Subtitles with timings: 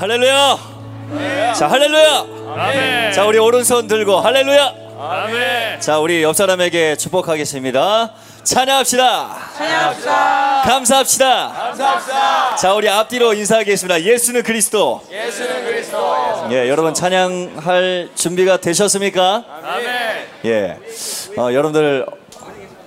[0.00, 0.58] 할렐루야.
[1.54, 2.24] 자, 할렐루야.
[2.56, 3.12] 아멘.
[3.12, 4.72] 자, 우리 오른손 들고 할렐루야.
[4.98, 5.80] 아멘.
[5.80, 8.10] 자, 우리 옆 사람에게 축복하겠습니다.
[8.42, 9.36] 찬양합시다.
[9.58, 10.62] 찬양합시다.
[10.64, 11.48] 감사합시다.
[11.52, 12.56] 감사합시다.
[12.56, 14.00] 자, 우리 앞뒤로 인사하겠습니다.
[14.00, 15.02] 예수는 그리스도.
[15.10, 16.48] 예수는 그리스도.
[16.50, 19.44] 예, 여러분 찬양할 준비가 되셨습니까?
[19.62, 20.28] 아멘.
[20.46, 20.78] 예.
[21.36, 22.06] 어, 여러분들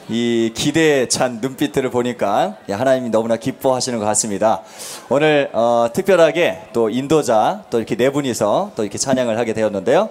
[0.09, 4.61] 이 기대에 찬 눈빛들을 보니까 예, 하나님이 너무나 기뻐하시는 것 같습니다.
[5.09, 10.09] 오늘 어, 특별하게 또 인도자 또 이렇게 네 분이서 또 이렇게 찬양을 하게 되었는데요.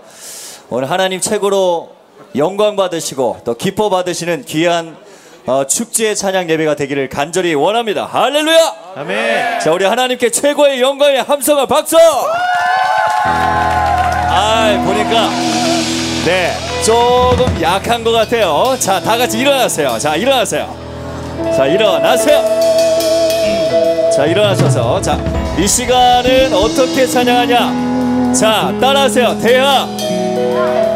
[0.70, 1.90] 오늘 하나님 최고로
[2.36, 4.96] 영광 받으시고 또 기뻐 받으시는 귀한
[5.44, 8.06] 어, 축제의 찬양 예배가 되기를 간절히 원합니다.
[8.06, 8.74] 할렐루야!
[8.94, 9.60] 아멘.
[9.60, 11.96] 자, 우리 하나님께 최고의 영광의 함성과 박수!
[13.24, 15.28] 아, 보니까
[16.24, 16.52] 네,
[16.84, 18.76] 조금 약한 것 같아요.
[18.78, 19.98] 자, 다 같이 일어나세요.
[19.98, 20.74] 자, 일어나세요.
[21.56, 22.38] 자, 일어나세요.
[22.40, 25.18] 음, 자, 일어나셔서 자,
[25.58, 28.32] 이 시간은 어떻게 찬양하냐?
[28.34, 29.38] 자, 따라하세요.
[29.40, 29.86] 대하,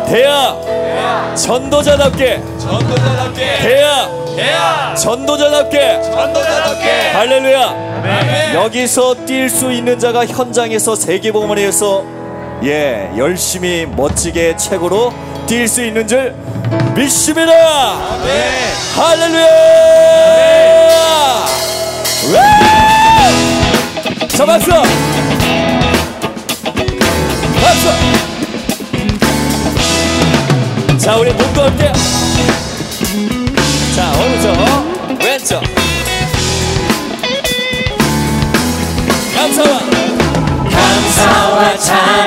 [0.09, 3.59] 대하, 전도자답게, 전도자답게.
[3.61, 4.95] 대하, 대야.
[4.95, 6.03] 전도자답게.
[6.03, 6.91] 전도자답게.
[7.15, 8.55] 할렐루야.
[8.55, 12.05] 여기서 뛸 수 있는 자가 현장에서 세계복음을 위해서
[12.65, 15.13] 예 열심히 멋지게 최고로
[15.47, 16.35] 뛸 수 있는 줄
[16.95, 17.53] 믿습니다.
[17.53, 18.29] 아멘.
[18.97, 19.47] 할렐루야.
[22.35, 22.41] 와!
[24.29, 24.71] 자 박수.
[27.63, 27.89] 박수.
[30.99, 31.93] 자 우리 몸도 함께.
[33.95, 34.57] 자 오른쪽
[35.25, 35.63] 왼쪽.
[39.37, 39.79] 감사와
[40.71, 42.26] 감사와 찬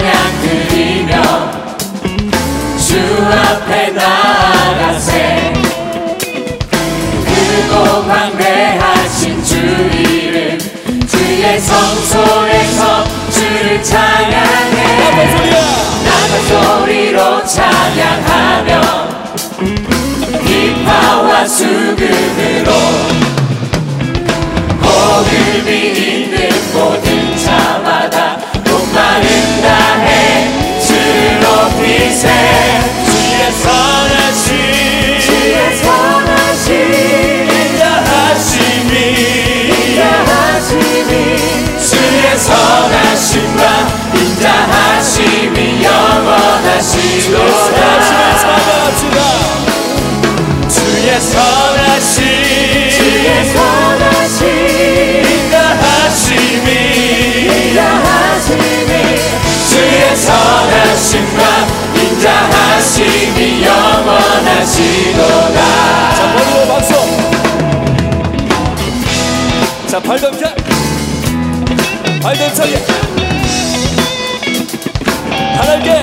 [3.32, 5.54] 앞에 나아가세.
[7.26, 10.58] 크고 광대하신 주 이름
[11.08, 14.80] 주의 성소에서 주를 찬양해.
[16.06, 18.82] 나가 소리로 찬양하며
[20.46, 23.09] 기파와 수금으로
[61.96, 65.60] 인자하심이 영원하시도다.
[66.16, 66.94] 자 머리로 박수
[69.88, 70.56] 자 발동작에
[75.58, 75.99] 하나님께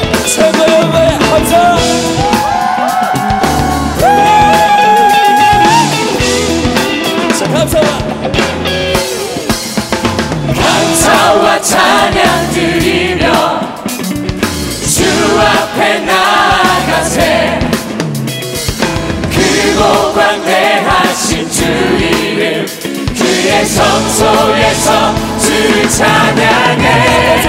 [23.77, 27.43] 성소에서 주를 찬양해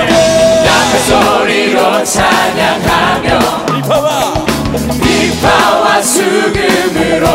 [0.65, 3.39] 약한 소리로 찬양하며
[5.01, 7.25] 비파와 수금으로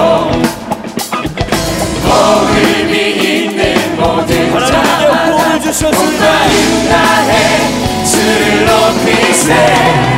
[2.04, 6.24] 호흡이 있는 모든 자마다 호흡을 주셨습니다
[6.90, 10.11] 나해 주를 높이세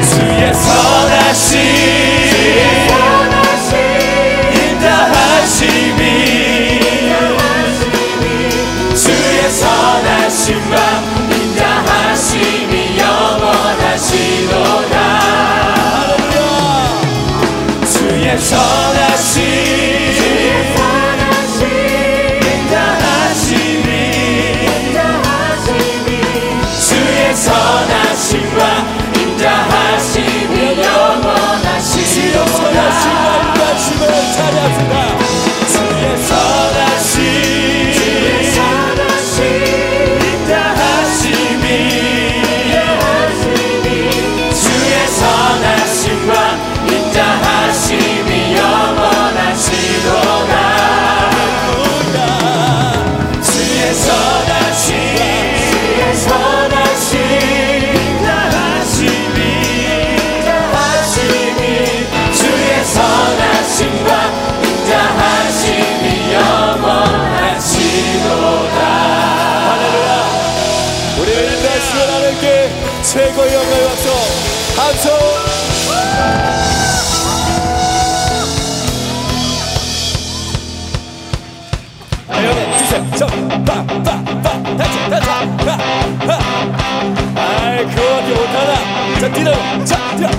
[89.45, 90.35] 뛰라고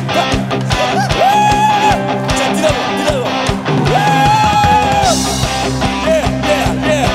[6.08, 7.06] 예예예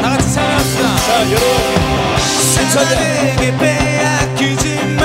[0.00, 0.86] 다 같이 찬양합시다.
[0.96, 2.18] 자 여러분
[2.54, 4.64] 세상에게 빼앗기지
[5.00, 5.02] 마.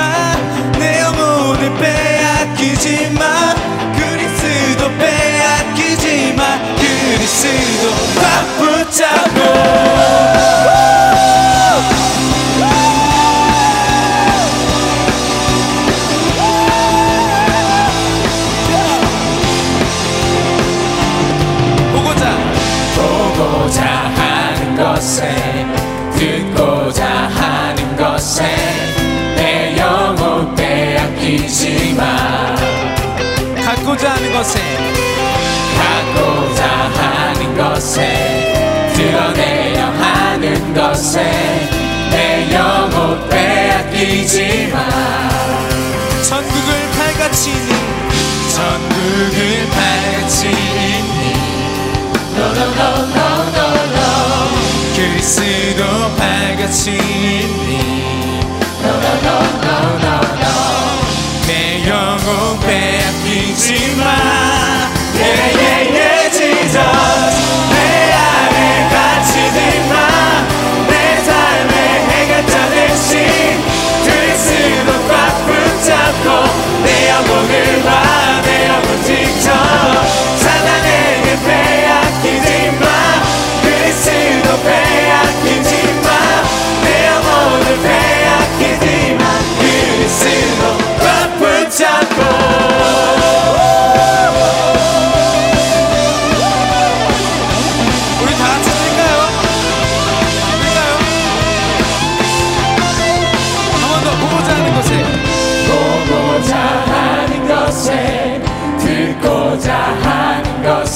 [0.77, 3.21] 내 영혼을 빼앗기지 마.
[3.95, 6.41] 그리스도 빼앗기지 마.
[6.77, 7.83] 그리스도
[8.21, 8.25] 꽉
[8.59, 9.86] 붙잡고.
[34.37, 34.59] 것에
[35.79, 41.23] 갖고자 하는 것에 드러내려 하는 것에
[42.11, 44.77] 내 영혼 빼앗기지 마
[46.21, 47.73] 전국을 팔같이니
[48.53, 51.33] 전국을 팔찌니
[54.95, 55.81] 그리스도
[56.15, 57.71] 팔같이니
[58.83, 59.66] 내
[63.59, 64.36] 빼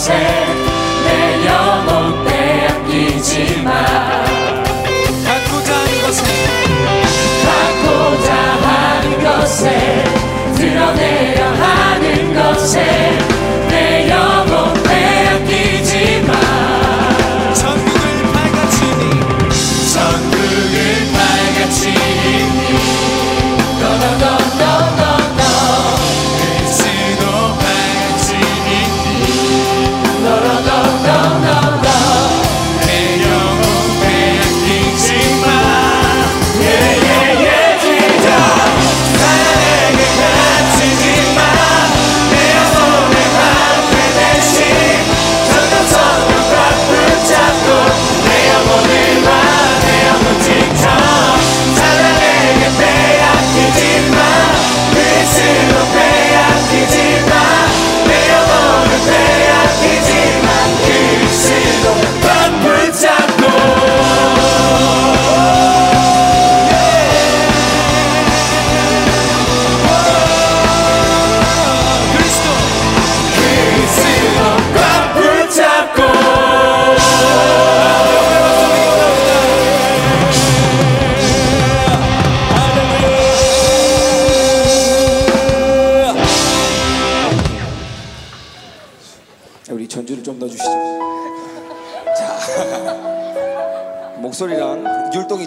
[0.09, 0.40] 하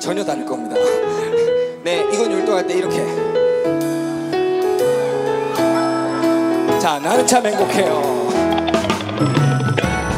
[0.05, 0.77] 전혀 다를 겁니다.
[1.83, 2.99] 네, 이건 율동할 때 이렇게.
[6.79, 8.29] 자, 나는 참 행복해요.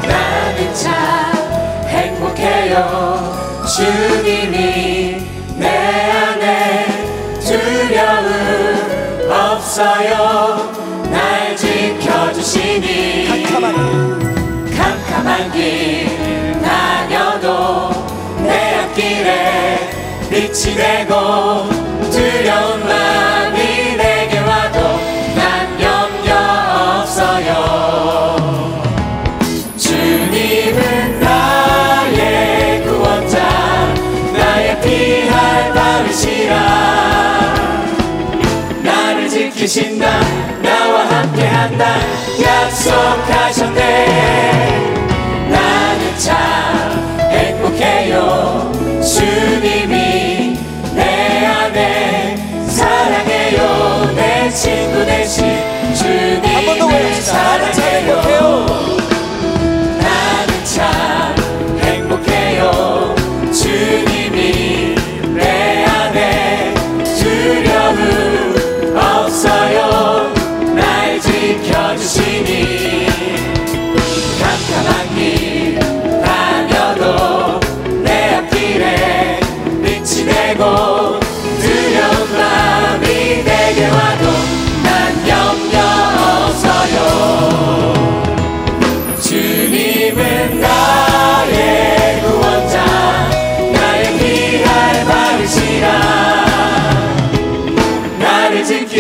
[0.03, 0.93] 나는 참
[1.87, 3.33] 행복해요
[3.77, 5.25] 주님이
[5.57, 6.87] 내 안에
[7.39, 8.27] 두려움
[9.31, 10.73] 없어요
[11.13, 15.96] 날 지켜주시니 캄캄한 캄캄한 길
[20.57, 21.69] 빛이 되고
[22.11, 24.79] 두려운 마음이 내게 와도
[25.35, 26.35] 난 염려
[27.03, 28.83] 없어요.
[29.77, 33.37] 주님은 나의 구원자
[34.33, 36.55] 나의 피할 바르시라.
[38.83, 40.21] 나를 지키신다
[40.63, 41.85] 나와 함께한다.
[42.41, 43.77] 약속하셨네
[55.05, 55.37] 번더
[55.95, 58.16] 주님을 행복해요.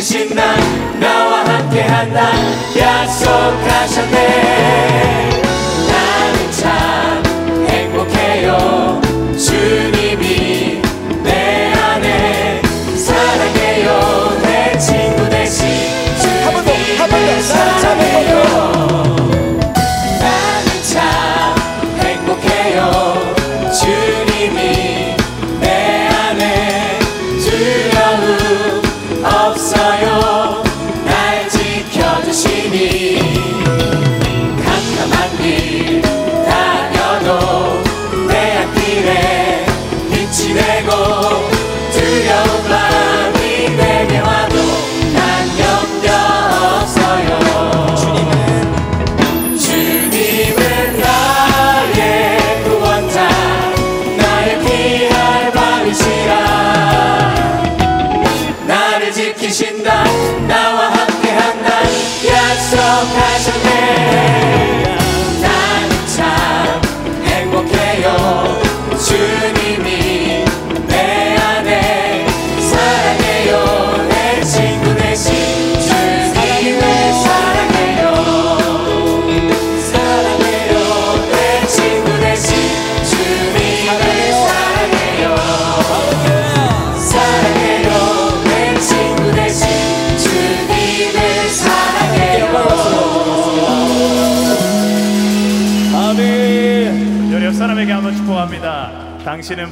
[0.06, 0.54] 지키신다
[1.00, 2.30] 나와 함께한다.
[2.78, 4.16] 약속하셨네.
[5.88, 7.22] 나는 참
[7.68, 9.05] 행복해요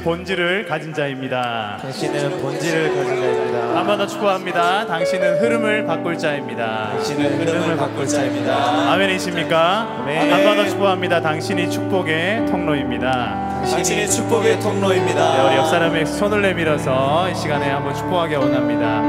[0.05, 1.79] 본질을 가진 자입니다.
[1.81, 3.75] 당신은 본질을 가진 자입니다.
[3.75, 4.85] 한번더 축복합니다.
[4.85, 6.91] 당신은 흐름을 바꿀 자입니다.
[6.91, 8.91] 당신은 흐름을 바꿀 자입니다.
[8.91, 10.01] 아멘이십니까?
[10.01, 10.31] 아멘.
[10.31, 11.21] 한번더 축복합니다.
[11.21, 13.63] 당신이 축복의 통로입니다.
[13.67, 15.37] 당신이 축복의 통로입니다.
[15.37, 19.01] 네, 우리 옆 사람의 손을 내밀어서 이 시간에 한번 축복하기 원합니다.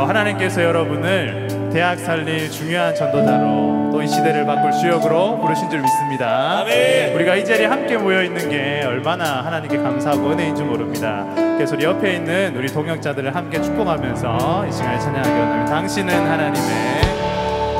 [0.00, 3.73] 어, 하나님께서 여러분을 대학 살릴 중요한 전도자로
[4.24, 6.60] 시대를 바꿀 주역으로 부르신 줄 믿습니다.
[6.60, 7.14] 아멘.
[7.14, 11.26] 우리가 이 자리에 함께 모여 있는 게 얼마나 하나님께 감사하고 은혜인 줄 모릅니다.
[11.34, 15.70] 그래서 우리 옆에 있는 우리 동역자들을 함께 축복하면서 이 시간에 찬양하기 원합니다.
[15.74, 17.02] 당신은 하나님의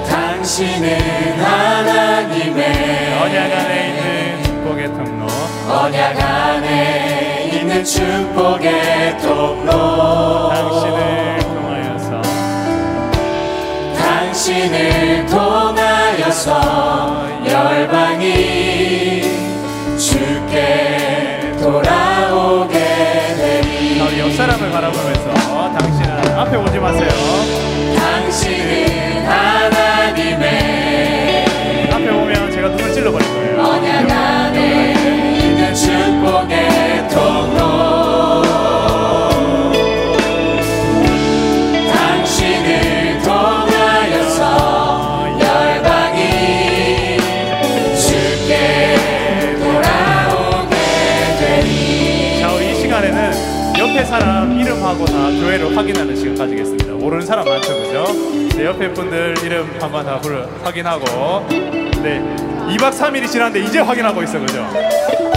[0.07, 5.27] 당신은 하나님의 언약 안에 있는 축복의 통로
[5.67, 12.23] 언약 안에 있는 축복의 통로 당신을 통하여서
[13.97, 19.23] 당신을 통하여 서 열방이
[19.99, 27.09] 주께 돌아오게 되리 자, 우리 옆 사람을 바라보면서 당신은 앞에 보지 마세요.
[27.97, 30.47] 당신은 하나님의
[31.93, 33.34] 앞에 보면 제가 눈을 찔러버릴 거예
[55.75, 56.93] 확인하는 시간 가지겠습니다.
[56.93, 58.07] 모르는 사람 많죠, 그죠?
[58.57, 60.21] 네, 옆에 분들 이름 한번 다
[60.63, 61.47] 확인하고,
[62.03, 62.23] 네,
[62.69, 64.67] 2박 3일이 지났는데 이제 확인하고 있어, 그죠?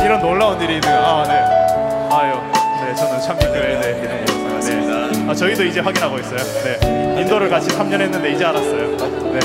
[0.03, 1.33] 이런 놀라운 일이 있는, 아, 네.
[2.15, 2.35] 아유,
[2.85, 5.25] 네, 저는 참교회 네, 이름으로서, 네.
[5.29, 6.37] 아, 저희도 이제 확인하고 있어요.
[6.63, 8.97] 네, 인도를 같이 3년 했는데 이제 알았어요.
[9.33, 9.39] 네.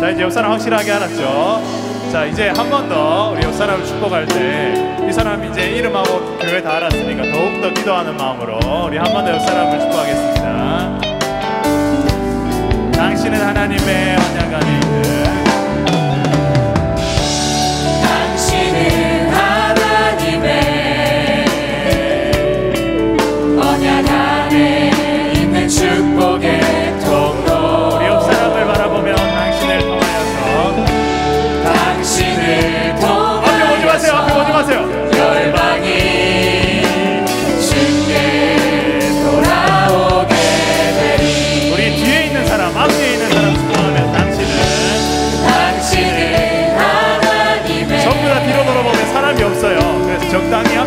[0.00, 1.81] 자 이제 옆 사람 확실하게 알았죠.
[2.12, 6.62] 자 이제 한 번 더 우리 옆 사람을 축복할 때 이 사람 이제 이름하고 교회
[6.62, 11.00] 다 알았으니까 더욱 더 기도하는 마음으로 우리 한 번 더 옆 사람을 축복하겠습니다.
[12.92, 15.21] 당신은 하나님의 언약 안에 있는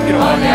[0.05, 0.54] you know.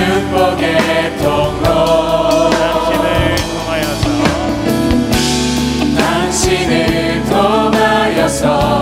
[0.00, 2.50] 축복의 통로.
[2.50, 4.04] 당신을 통하여서.
[5.98, 8.80] 당신을 통하여서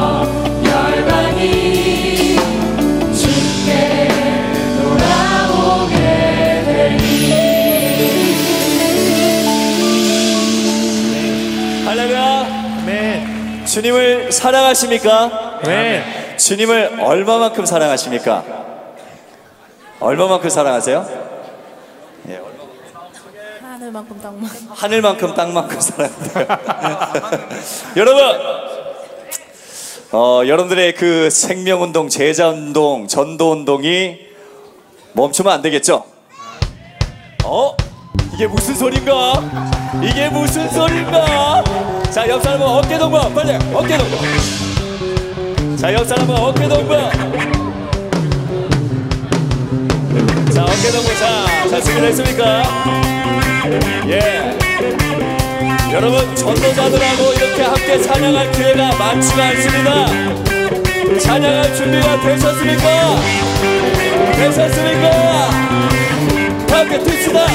[13.78, 15.60] 주님을 사랑하십니까?
[15.64, 16.02] 네.
[16.36, 18.57] 주님을 얼마만큼 사랑하십니까?
[20.08, 21.06] 얼마만큼 사랑하세요?
[22.30, 22.48] 예, 얼마-
[23.74, 26.58] 하늘만큼 땅만 하늘만큼 땅만큼 사랑합니다.
[27.94, 28.24] 여러분,
[30.12, 34.16] 어, 여러분들의 그 생명운동, 제자운동, 전도운동이
[35.12, 36.04] 멈추면 안 되겠죠?
[37.44, 37.76] 어?
[38.32, 39.42] 이게 무슨 소린가?
[40.02, 41.64] 이게 무슨 소린가?
[42.10, 44.16] 자, 옆 사람은 어깨 동무, 빨리 어깨 동무.
[45.76, 47.47] 자, 옆 사람은 어깨 동무.
[50.58, 51.46] 자, 어깨 동무사.
[51.70, 52.64] 잘 준비됐습니까?
[54.08, 54.58] 예.
[55.92, 60.06] 여러분, 전도자들하고 이렇게 함께 찬양할 기회가 많지가 않습니다.
[61.20, 63.16] 찬양할 준비가 되셨습니까?
[64.34, 65.50] 되셨습니까?
[66.66, 67.46] 다 함께 뛰시다.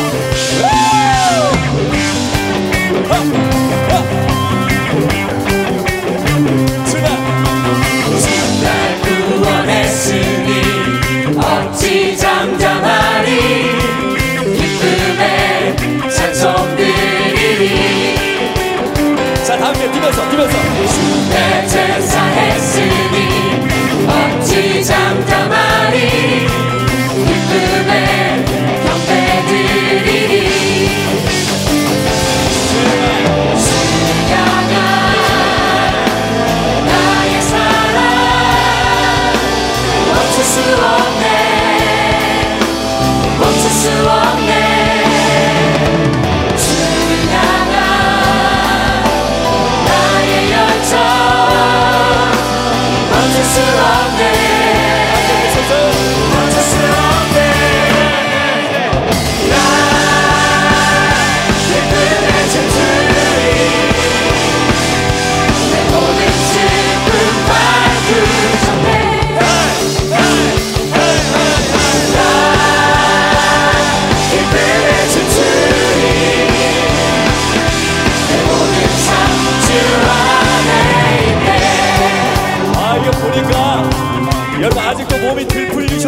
[40.54, 41.03] to all.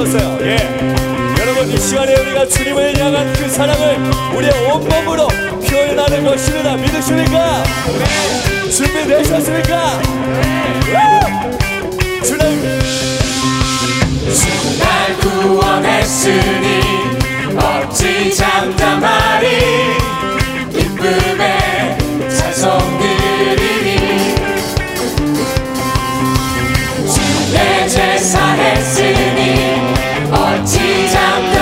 [0.06, 0.38] 주셨어요.
[0.42, 0.58] 예.
[1.40, 3.98] 여러분 이 시간에 우리가 주님을 향한 그 사랑을
[4.36, 7.64] 우리의 온몸으로 표현하는 것이라 믿으십니까?
[8.72, 10.00] 준비되셨습니까?
[10.90, 12.22] 예.
[12.24, 12.62] 주님
[14.80, 16.82] 날 구원했으니
[17.54, 19.48] 멋지 장담하리
[20.72, 21.98] 기쁨에
[22.30, 24.36] 찬송 드리니
[27.08, 29.45] 주내 제사했으니
[30.66, 30.80] 即
[31.14, 31.55] 将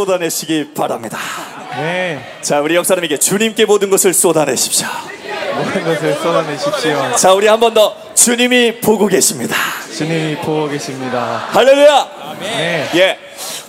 [0.00, 1.16] 쏟아내시기 바랍니다.
[1.70, 4.86] 네, 자, 우리 역사님에게 주님께 모든 것을 쏟아내십시오.
[5.56, 7.16] 모든 것을 쏟아내십시오.
[7.16, 9.56] 자, 우리 한 번 더 주님이 보고 계십니다.
[9.96, 11.46] 주님이 보고 계십니다.
[11.50, 12.08] 할렐루야!
[12.40, 13.18] 네, 예.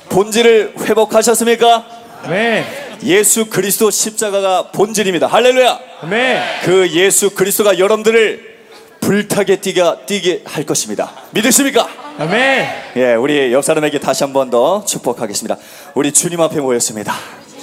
[0.10, 1.86] 본질을 회복하셨습니까?
[2.28, 2.66] 네,
[3.04, 5.28] 예수 그리스도 십자가가 본질입니다.
[5.28, 5.80] 할렐루야!
[6.10, 8.58] 네, 그 예수 그리스도가 여러분들을
[9.00, 11.14] 불타게 뛰게, 뛰게 할 것입니다.
[11.32, 11.88] 믿으십니까?
[12.20, 12.68] 아멘.
[12.98, 15.56] 예, 우리 역사람에게 다시 한 번 더 축복하겠습니다.
[15.98, 17.12] 우리 주님 앞에 모였습니다.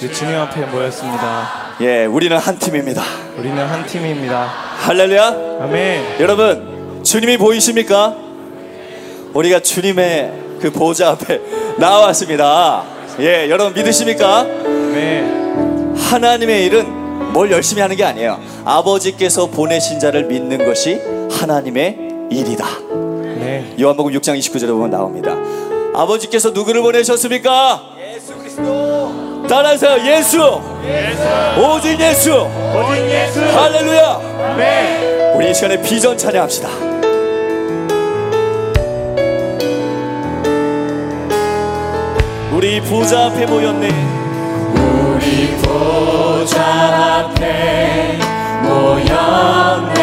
[0.01, 1.77] 우리 주님 앞에 모였습니다.
[1.79, 3.01] 예, 우리는 한 팀입니다.
[3.37, 4.43] 우리는 한 팀입니다.
[4.43, 5.27] 할렐루야!
[5.61, 6.19] 아멘.
[6.19, 8.13] 여러분, 주님이 보이십니까?
[9.33, 11.39] 우리가 주님의 그 보좌 앞에
[11.79, 12.83] 나왔습니다.
[13.21, 14.43] 예, 여러분 믿으십니까?
[14.43, 18.37] 네, 하나님의 일은 뭘 열심히 하는 게 아니에요.
[18.65, 20.99] 아버지께서 보내신 자를 믿는 것이
[21.31, 22.65] 하나님의 일이다.
[23.39, 25.37] 네, 요한복음 6장 29절에 보면 나옵니다.
[25.93, 27.94] 아버지께서 누구를 보내셨습니까?
[29.45, 29.47] 예수 그리스도.
[29.47, 29.97] 따라하세요.
[30.05, 30.61] 예수.
[31.59, 32.47] 오직 예수.
[32.73, 33.41] 오직 예수.
[33.41, 34.19] 할렐루야.
[34.51, 35.35] 아멘.
[35.35, 36.69] 우리 이 시간에 비전 찬양합시다.
[42.53, 43.89] 우리 보좌 앞에 모였네.
[44.73, 46.61] 우리 보좌
[47.27, 48.17] 앞에
[48.63, 49.99] 모였네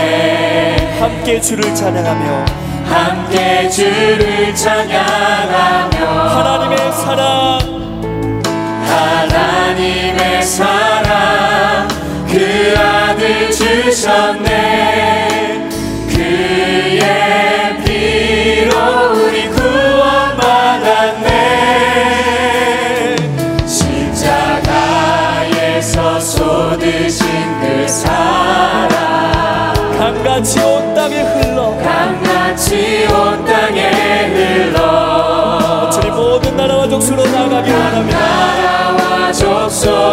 [1.00, 2.44] 함께 주를 찬양하며
[2.85, 7.81] 함께 주를 찬양하며 하나님의 사랑
[8.92, 11.88] 하나님의 사랑
[12.31, 14.50] 그 아들 주셨네.
[16.09, 18.72] 그의 피로
[19.14, 21.26] 우리 구원받았네.
[24.92, 27.26] 십자가에서 쏟으신
[27.61, 28.90] 그 사랑.
[29.98, 31.76] 강같이 온 땅에 흘러.
[31.83, 33.88] 강같이 온 땅에
[34.35, 35.90] 흘러.
[35.90, 38.71] 주님 모든 나라와 족수로 나가기 원합니다.
[39.72, 40.12] 나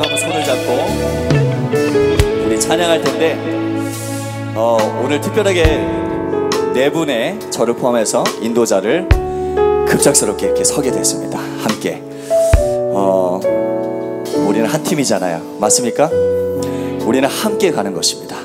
[0.00, 0.72] 한번 손을 잡고
[2.46, 3.36] 우리 찬양할 텐데
[4.54, 5.64] 어, 오늘 특별하게
[6.72, 9.08] 네 분의 저를 포함해서 인도자를
[9.86, 11.38] 급작스럽게 이렇게 서게 됐습니다.
[11.38, 12.02] 함께
[12.94, 13.40] 어,
[14.46, 15.58] 우리는 한 팀이잖아요.
[15.60, 16.08] 맞습니까?
[17.04, 18.36] 우리는 함께 가는 것입니다.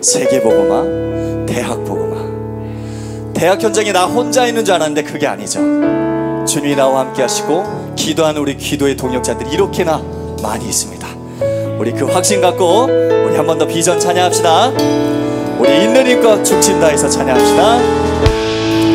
[0.00, 3.32] 세계 보고마, 대학 보고마.
[3.34, 5.60] 대학 현장에 나 혼자 있는 줄 알았는데 그게 아니죠.
[6.46, 11.06] 주님이 나와 함께 하시고 기도하는 우리 기도의 동역자들이 이렇게나 많이 있습니다.
[11.78, 14.68] 우리 그 확신 갖고 우리 한 번 더 비전 찬양합시다.
[15.58, 17.76] 우리 있는 힘껏 죽진 다해서 찬양합시다.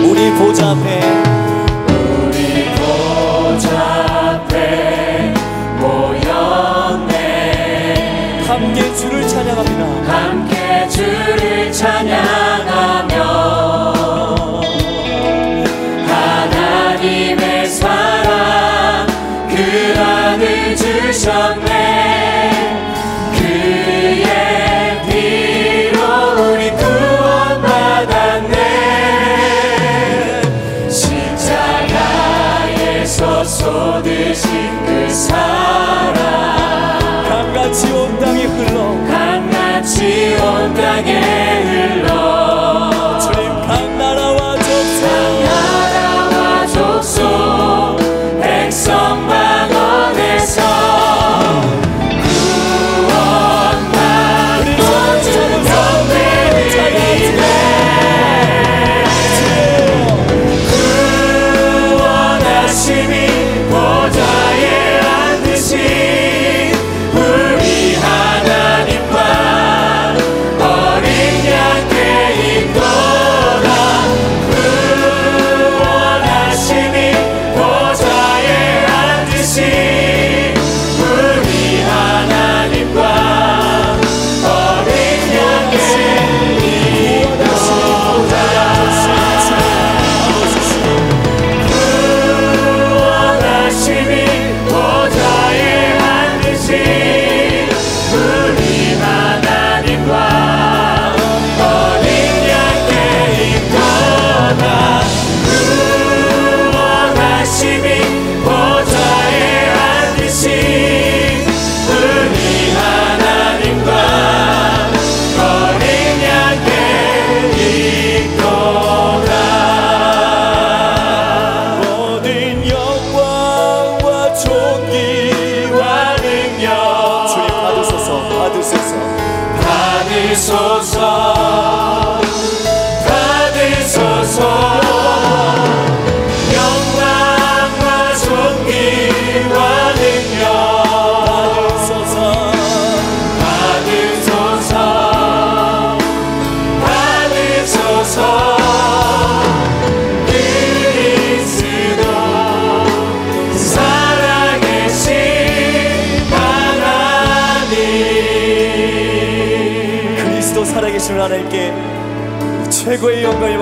[0.10, 1.27] 우리 보좌 앞에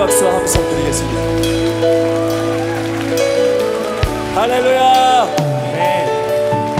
[0.06, 1.20] 하겠습니다.
[4.34, 5.36] 할렐루야.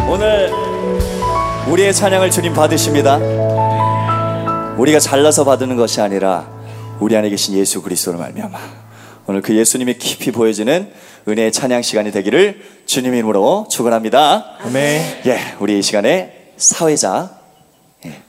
[0.08, 0.52] 오늘
[1.68, 3.16] 우리의 찬양을 주님 받으십니다.
[4.78, 6.48] 우리가 잘나서 받는 것이 아니라
[7.00, 8.58] 우리 안에 계신 예수 그리스도로 말미암아
[9.26, 10.92] 오늘 그 예수님이 깊이 보여지는
[11.26, 14.58] 은혜의 찬양 시간이 되기를 주님 이름으로 축원합니다.
[14.64, 15.22] 아멘.
[15.26, 17.40] 예, 우리 이 시간에 사회자
[18.04, 18.22] 예.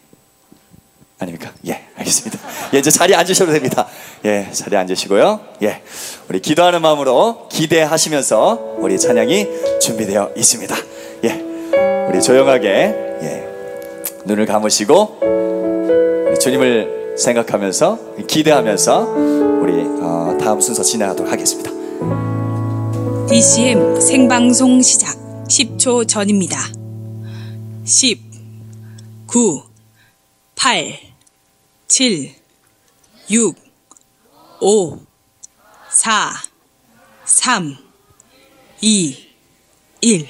[1.20, 1.52] 아닙니까?
[1.68, 2.40] 예, 알겠습니다.
[2.74, 3.88] 예, 이제 자리에 앉으셔도 됩니다.
[4.26, 5.40] 예, 자리에 앉으시고요.
[5.64, 5.82] 예,
[6.30, 9.48] 우리 기도하는 마음으로 기대하시면서 우리 찬양이
[9.82, 10.76] 준비되어 있습니다.
[11.26, 11.46] 예,
[12.10, 13.48] 우리 조용하게 예,
[14.26, 15.20] 눈을 감으시고
[16.40, 19.00] 주님을 생각하면서 기대하면서
[19.62, 21.72] 우리 어, 다음 순서 진행하도록 하겠습니다.
[23.28, 26.60] DCM 생방송 시작 10초 전입니다.
[27.84, 28.22] 10,
[29.28, 29.64] 9,
[30.56, 31.07] 8,
[31.90, 32.36] 7,
[33.30, 33.56] 6,
[34.60, 35.00] 5,
[35.90, 36.34] 4,
[37.26, 37.78] 3,
[38.82, 39.16] 2,
[40.02, 40.28] 1.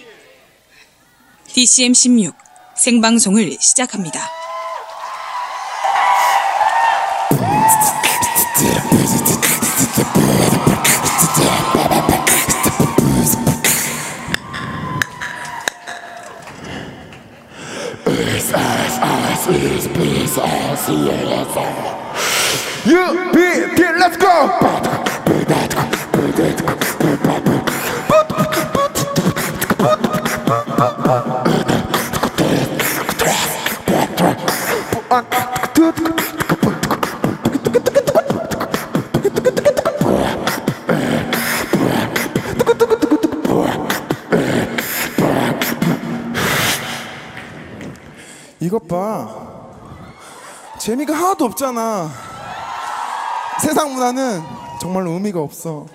[1.47, 2.31] DCM 16
[2.75, 4.36] 생방송을 시작합니다.
[19.01, 22.85] us, please, peace, us, yes, us.
[22.85, 24.49] You beat it, let's go!
[35.73, 36.26] Put on,
[48.67, 49.29] 이것 봐.
[50.77, 52.09] 재미가 하나도 없잖아.
[53.61, 54.43] 세상 문화는
[54.81, 55.85] 정말로 의미가 없어.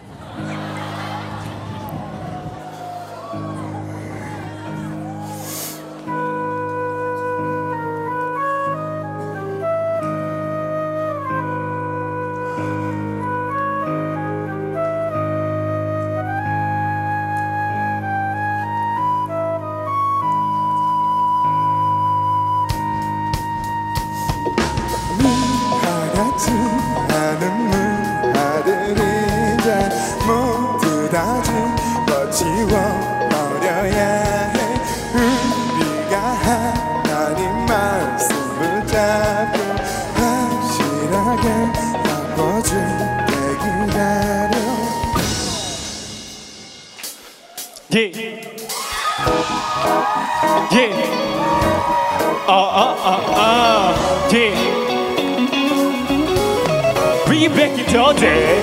[57.33, 58.63] We back in the day.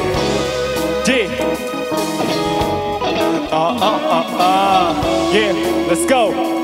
[1.04, 1.28] 예.
[3.50, 5.32] 아, 아, 아, 아.
[5.34, 5.54] 예.
[5.90, 6.59] Let's go.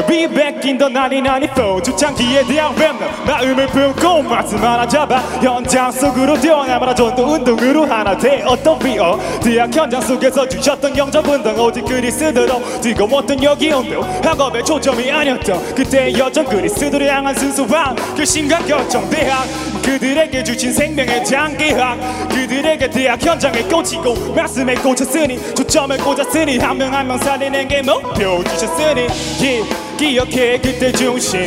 [0.00, 5.90] Yeah, we back in the 1994 주창기에 대한 랩는 마음을 품고 말씀 하나 잡아 현장
[5.92, 9.18] 속으로 뛰어나마라 전도 운동으로 하나 되었던 비어.
[9.42, 12.80] 대학 현장 속에서 주셨던 영접 운동 오직 그리스도로.
[12.80, 14.00] 뜨거웠던 여기 온도?
[14.22, 17.94] 학업에 초점이 아니었던 그때 여전 그리스도를 향한 순수함.
[18.16, 19.44] 그 심각 결정 대학.
[19.82, 27.18] 그들에게 주신 생명의 장기학 그들에게 대학 현장에 꽂히고 말씀에 꽂혔으니 초점을 꽂았으니 한 명 한명
[27.18, 29.06] 살리는 게 목표 주셨으니
[29.38, 29.62] 기,
[30.00, 31.40] 기억해 그때 중심.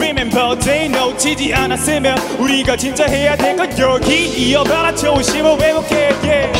[0.00, 4.94] Remember they 놓치지 않았으면 우리가 진짜 해야 될 건 여기 이어봐라.
[4.94, 6.50] 초심을 회복해 yeah.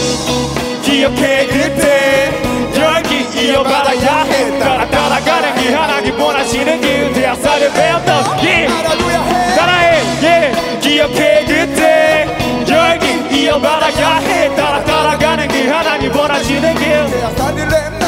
[0.85, 2.31] 기억해 그때
[2.77, 4.25] 열기 이어받아야.
[4.25, 8.67] 해 따라 따라가는 길 하나님 원하시는 길 대학살을 배웠던 길
[9.57, 10.79] 따라해 yeah.
[10.81, 12.27] 기억해 그때
[12.69, 14.19] 열기 이어받아야.
[14.19, 18.02] 해 따라 따라가는 길 하나님 원하시는 길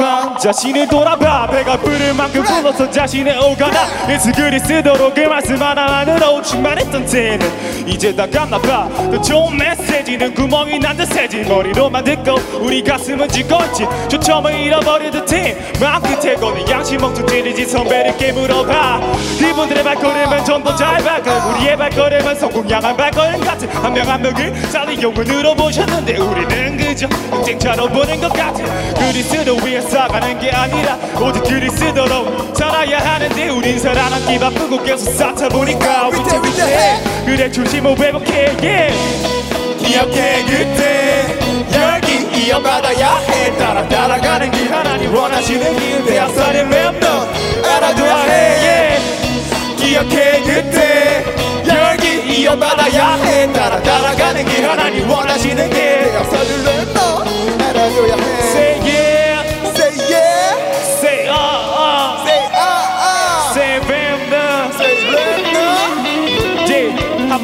[0.00, 1.46] 잠깐 자신을 돌아봐.
[1.48, 4.10] 배가 부를 만큼 불러서 자신의 오가다.
[4.10, 10.96] 예수 그리스도로 그 말씀 하나만으로 충만했던 때는 이제 다 갔나봐 더 좋은 메시지는 구멍이 난
[10.96, 13.86] 듯해진 머리로만 듣고 우리 가슴은 있지.
[14.08, 19.00] 초점을 잃어버린 듯해 마음 끝에 거는 양심 먹던 찌르지 선배들께 물어봐.
[19.38, 25.00] 이분들의 발걸음은 좀더잘 발걸 우리의 발걸음은 성공 향한 발걸음 같은 한 명 한 명을 살리
[25.02, 28.54] 영혼으로 보셨는데 우리는 그저 경쟁자로 보는 것 같아
[28.94, 35.48] 그리스도 위 쌓아가는 게 아니라 오직 길을 쓰도록 살아야 하는데 우린 사랑하기 바쁘고 계속 쌓다
[35.48, 39.30] 보니까 위태 위태해 그래 중심을 회복해 yeah.
[39.78, 41.38] 기억해 그때.
[41.74, 43.56] 열기 이어받아야 해.
[43.56, 46.04] 따라 따라가는 길 하나님 원하시는 길.
[46.06, 48.32] 대학살의 랩너 알아둬야 해.
[48.62, 49.76] yeah.
[49.76, 51.24] 기억해 그때.
[51.66, 53.52] 열기 이어받아야 해.
[53.52, 55.78] 따라 따라가는 길 하나님 원하시는 길.
[55.80, 58.29] 대학살의 랩너 알아둬야 해.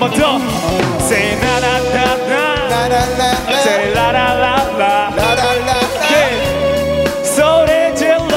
[0.06, 0.40] 번더
[1.00, 3.30] Say na na na na la la la
[3.62, 5.76] Say la la la la La la la
[7.24, 8.36] 소리 질러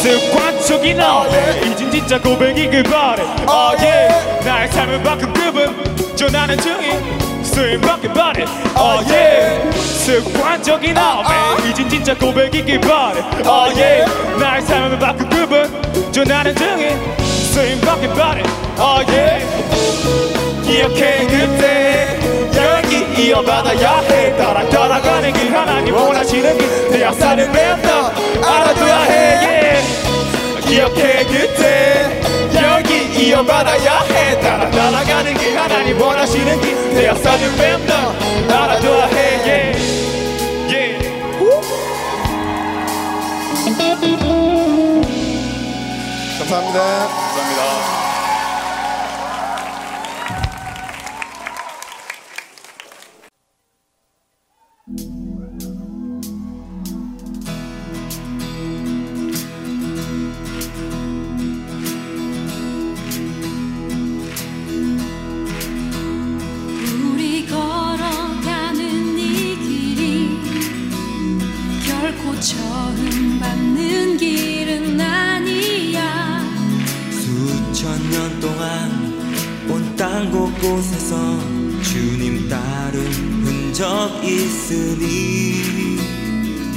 [0.00, 1.60] 습관적인 너네.
[1.66, 3.22] 이젠 진짜 고백이길 바래.
[3.48, 8.44] oh yeah 나의 삶은 바꾼 급은 전하는 중인 쓰임 받길 바래.
[8.78, 13.20] oh yeah 습관적인 너네 이젠 진짜 고백이길 바래.
[13.46, 14.06] oh yeah
[14.38, 17.27] 나의 삶은 바꾼 급은 전하는 중인
[17.58, 18.42] 쓰임받길 바래
[18.78, 19.44] oh yeah.
[20.62, 22.16] 기억해 그때
[22.54, 24.36] 열기 이어받아야 해.
[24.36, 28.12] 따라 따라가는 길 하나님 원하시는 길내 역사는 뱉어
[28.46, 29.10] 알아둬야 해.
[29.42, 30.60] Yeah.
[30.68, 32.20] 기억해 그때
[32.54, 34.40] 열기 이어받아야 해.
[34.40, 38.14] 따라 따라가는 길 하나님 원하시는 길내 역사는 뱉어
[38.56, 39.74] 알아둬야 해.
[40.68, 41.08] Yeah.
[46.38, 47.27] 감사합니다
[72.40, 76.40] 처음 받는 길은 아니야.
[77.10, 79.18] 수천 년 동안
[79.68, 81.16] 온 땅 곳곳에서
[81.82, 83.04] 주님 따른
[83.44, 85.98] 흔적 있으니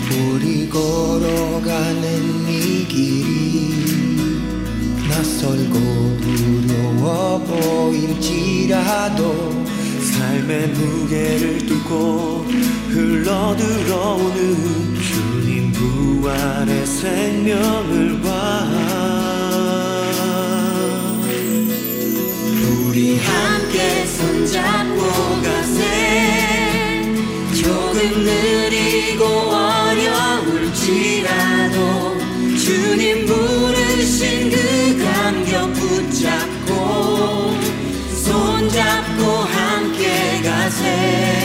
[0.09, 3.75] 우리 걸어가는 이 길이
[5.07, 9.21] 낯설고 두려워 보일지라도
[10.01, 12.47] 삶의 무게를 뚫고
[12.89, 14.90] 흘러들어오는
[15.81, 18.27] 부활의 생명을 봐.
[22.69, 25.01] 우리 함께 손잡고
[25.41, 25.79] 가세.
[27.63, 29.25] 조금 느리고
[30.45, 30.97] 어려울지라도
[32.57, 34.55] 주님 부르신 그
[35.03, 36.71] 감격 붙잡고
[38.23, 41.40] 손잡고 함께 가세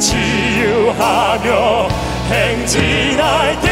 [0.00, 1.88] 치유하며
[2.30, 3.63] 행진할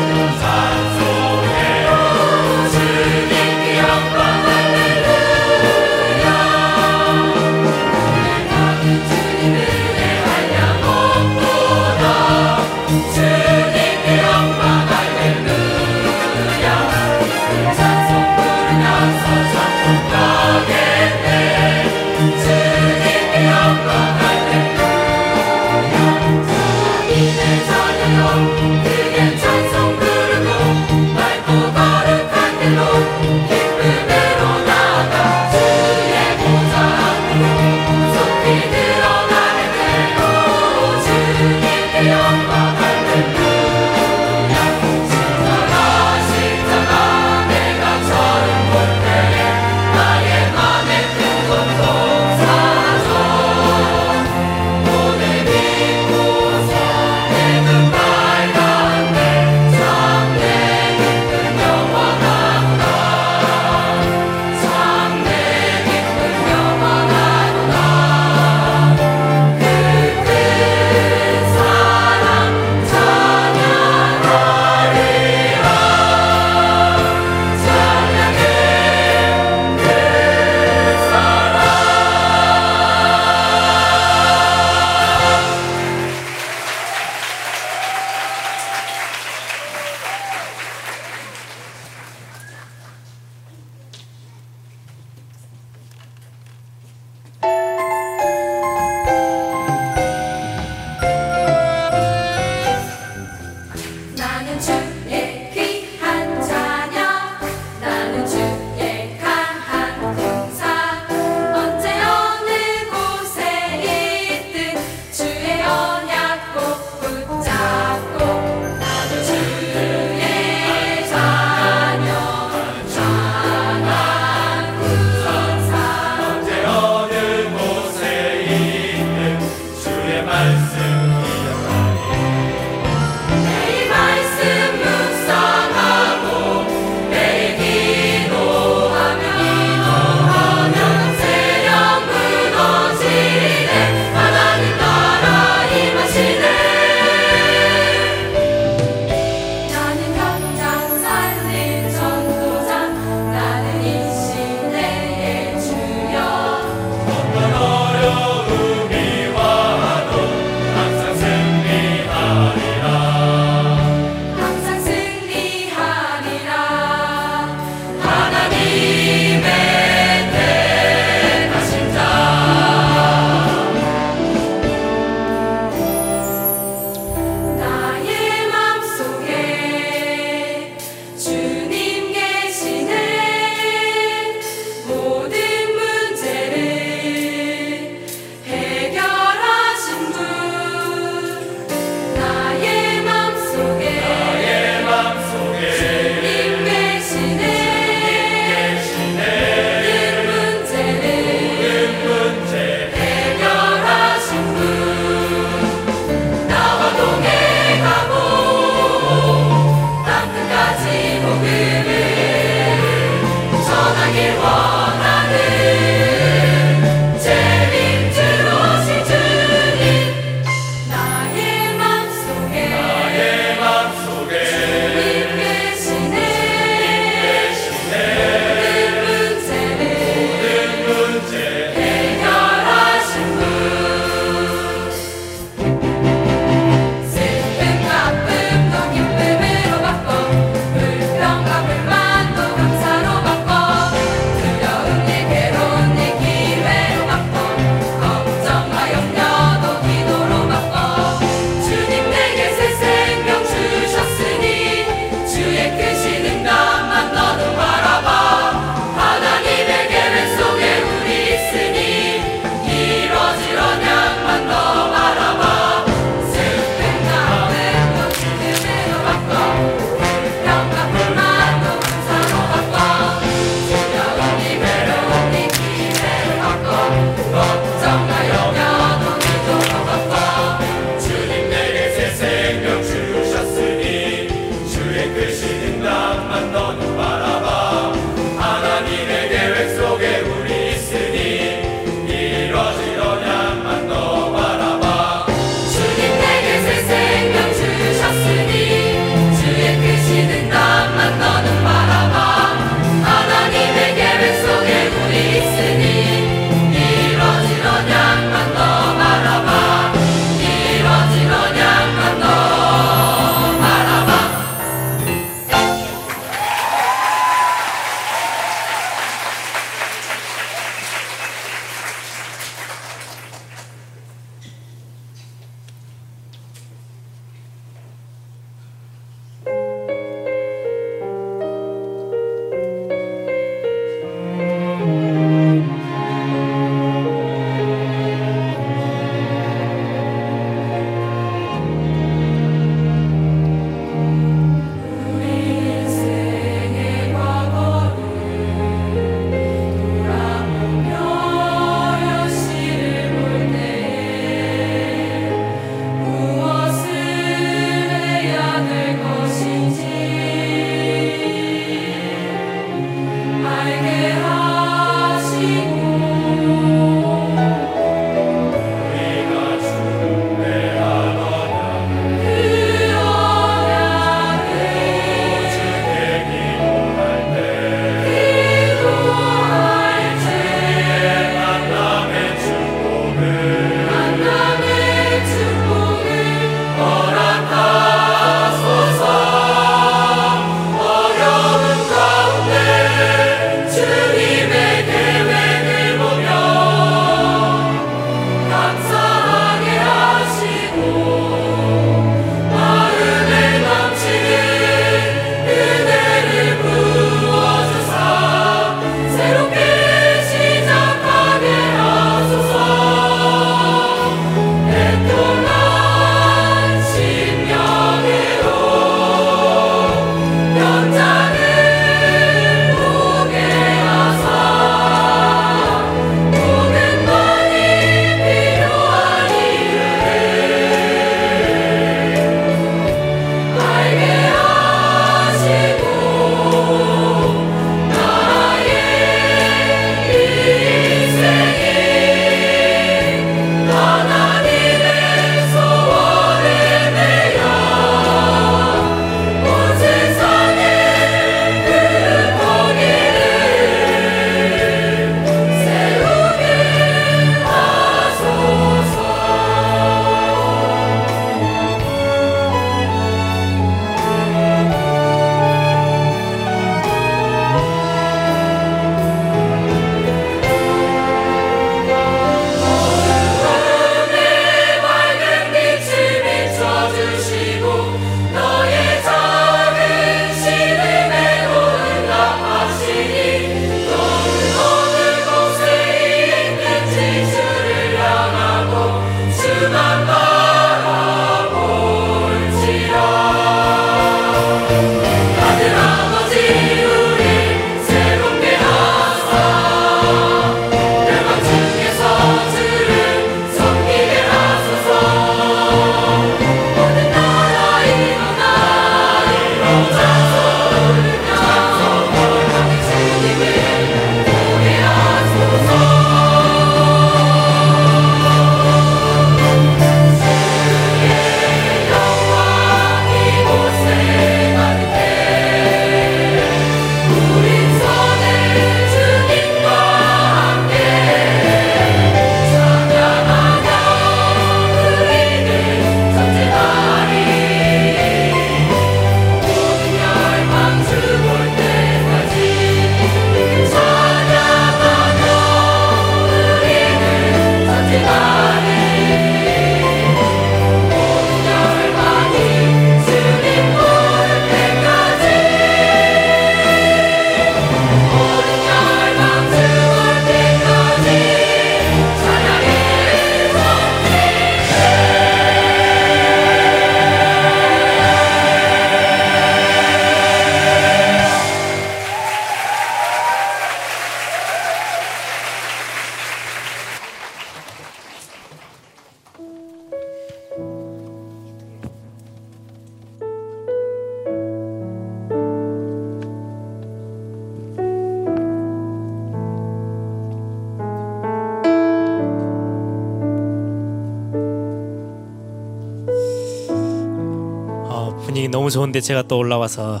[599.00, 600.00] 좋은데 제가 또 올라와서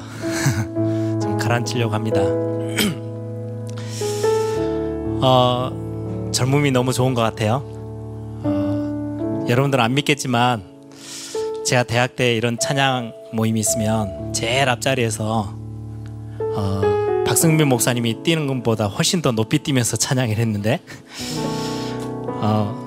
[1.20, 2.20] 좀 가라앉히려고 합니다.
[5.22, 7.62] 어, 젊음이 너무 좋은 것 같아요.
[8.44, 10.62] 어, 여러분들 안 믿겠지만
[11.64, 15.54] 제가 대학 때 이런 찬양 모임이 있으면 제일 앞자리에서
[16.38, 16.80] 어,
[17.26, 20.80] 박승민 목사님이 뛰는 것보다 훨씬 더 높이 뛰면서 찬양을 했는데
[22.26, 22.79] 어,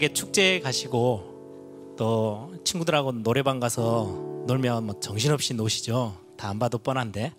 [0.00, 4.04] 여러분들 대학에 축제 가시고 또 친구들하고 노래방 가서
[4.46, 6.14] 놀면 뭐 정신없이 노시죠.
[6.36, 7.34] 다 안 봐도 뻔한데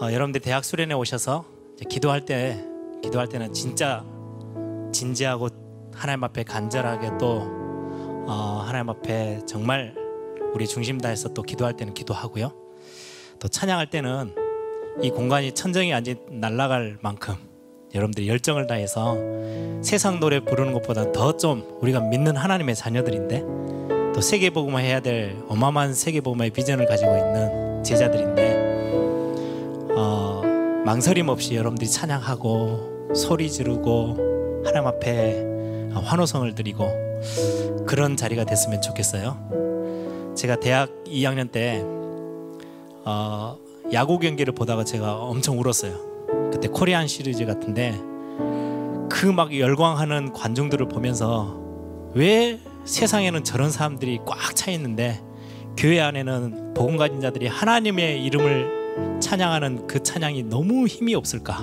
[0.00, 1.44] 어, 여러분들 대학 수련회 오셔서
[1.90, 2.64] 기도할 때
[3.02, 4.04] 기도할 때는 진짜
[4.92, 5.48] 진지하고
[5.92, 7.42] 하나님 앞에 간절하게 또
[8.28, 9.94] 어, 하나님 앞에 정말
[10.54, 12.52] 우리 중심 다해서 또 기도할 때는 기도하고요.
[13.40, 14.34] 또 찬양할 때는
[15.02, 17.34] 이 공간이 천정이 아직 날아갈 만큼
[17.94, 19.16] 여러분들이 열정을 다해서
[19.82, 23.44] 세상 노래 부르는 것보다 더 좀 우리가 믿는 하나님의 자녀들인데
[24.14, 30.42] 또 세계 복음화 해야 될 어마어마한 세계 복음화의 비전을 가지고 있는 제자들인데 어,
[30.84, 36.88] 망설임 없이 여러분들이 찬양하고 소리 지르고 하나님 앞에 환호성을 드리고
[37.86, 40.34] 그런 자리가 됐으면 좋겠어요.
[40.36, 41.82] 제가 대학 2학년 때
[43.04, 43.56] 어,
[43.92, 46.07] 야구 경기를 보다가 제가 엄청 울었어요.
[46.52, 47.98] 그때 코리안 시리즈 같은데
[49.10, 51.58] 그 막 열광하는 관중들을 보면서
[52.14, 55.20] 왜 세상에는 저런 사람들이 꽉 차 있는데
[55.76, 61.58] 교회 안에는 복음 가진 자들이 하나님의 이름을 찬양하는 그 찬양이 너무 힘이 없을까?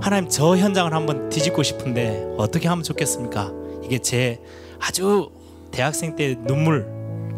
[0.00, 3.52] 하나님 저 현장을 한번 뒤집고 싶은데 어떻게 하면 좋겠습니까?
[3.84, 4.40] 이게 제
[4.80, 5.30] 아주
[5.70, 6.86] 대학생 때 눈물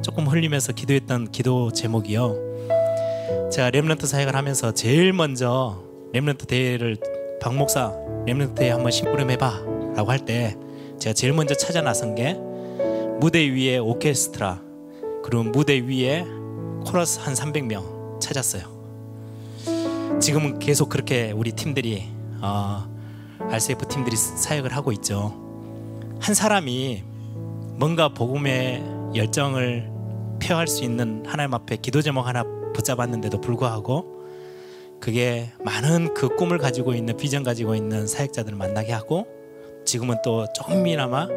[0.03, 3.51] 조금 흘리면서 기도했던 기도 제목이요.
[3.53, 6.97] 제가 remnant 사역을 하면서 제일 먼저 remnant 대회를
[7.41, 7.93] 박 목사
[8.27, 9.63] remnant 대회 한번 심부름 해봐
[9.97, 10.57] 라고 할 때
[10.99, 12.35] 제가 제일 먼저 찾아 나선 게
[13.21, 14.63] 무대 위에 오케스트라
[15.23, 16.25] 그리고 무대 위에
[16.87, 18.77] 코러스 한 300명 찾았어요.
[20.21, 22.05] 지금은 계속 그렇게 우리 팀들이
[22.41, 22.87] 어,
[23.51, 25.35] RCF 팀들이 사역을 하고 있죠.
[26.21, 27.03] 한 사람이
[27.79, 28.83] 뭔가 복음의
[29.15, 29.91] 열정을
[30.43, 34.16] 표할 수 있는 하나님 앞에 기도 제목 하나 붙잡았는데도 불구하고
[35.01, 39.27] 그게 많은 그 꿈을 가지고 있는 비전 가지고 있는 사역자들을 만나게 하고
[39.85, 41.29] 지금은 또 조금이나마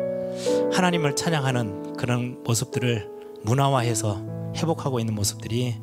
[0.71, 3.07] 하나님을 찬양하는 그런 모습들을
[3.43, 5.75] 문화화해서 회복하고 있는 모습들이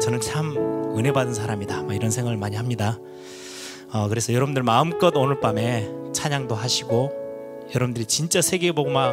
[0.00, 0.56] 저는 참
[0.96, 1.82] 은혜 받은 사람이다.
[1.82, 2.98] 뭐 이런 생각을 많이 합니다.
[3.92, 7.12] 어, 그래서 여러분들 마음껏 오늘 밤에 찬양도 하시고
[7.74, 9.12] 여러분들이 진짜 세계 복음화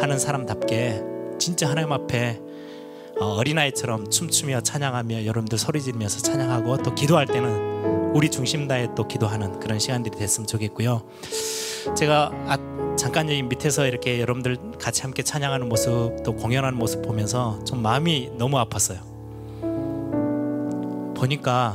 [0.00, 1.02] 하는 사람답게
[1.38, 2.40] 진짜 하나님 앞에
[3.20, 9.08] 어, 어린아이처럼 춤추며 찬양하며 여러분들 소리 지르면서 찬양하고 또 기도할 때는 우리 중심 다해 또
[9.08, 11.02] 기도하는 그런 시간들이 됐으면 좋겠고요.
[11.96, 12.56] 제가 아,
[12.96, 18.30] 잠깐 여기 밑에서 이렇게 여러분들 같이 함께 찬양하는 모습 또 공연하는 모습 보면서 좀 마음이
[18.38, 18.98] 너무 아팠어요.
[21.16, 21.74] 보니까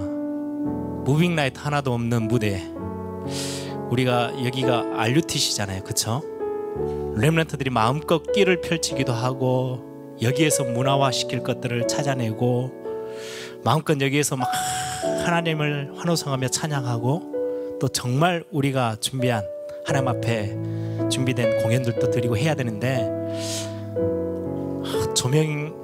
[1.05, 2.63] moving light 하나도 없는 무대
[3.89, 5.83] 우리가 여기가 RUTC잖아요.
[5.83, 6.23] 그쵸?
[7.17, 12.71] remnant들이 마음껏 끼를 펼치기도 하고 여기에서 문화화 시킬 것들을 찾아내고
[13.63, 14.47] 마음껏 여기에서 막
[15.25, 19.43] 하나님을 환호성하며 찬양하고 또 정말 우리가 준비한
[19.85, 23.09] 하나님 앞에 준비된 공연들도 드리고 해야 되는데
[24.85, 25.83] 아, 조명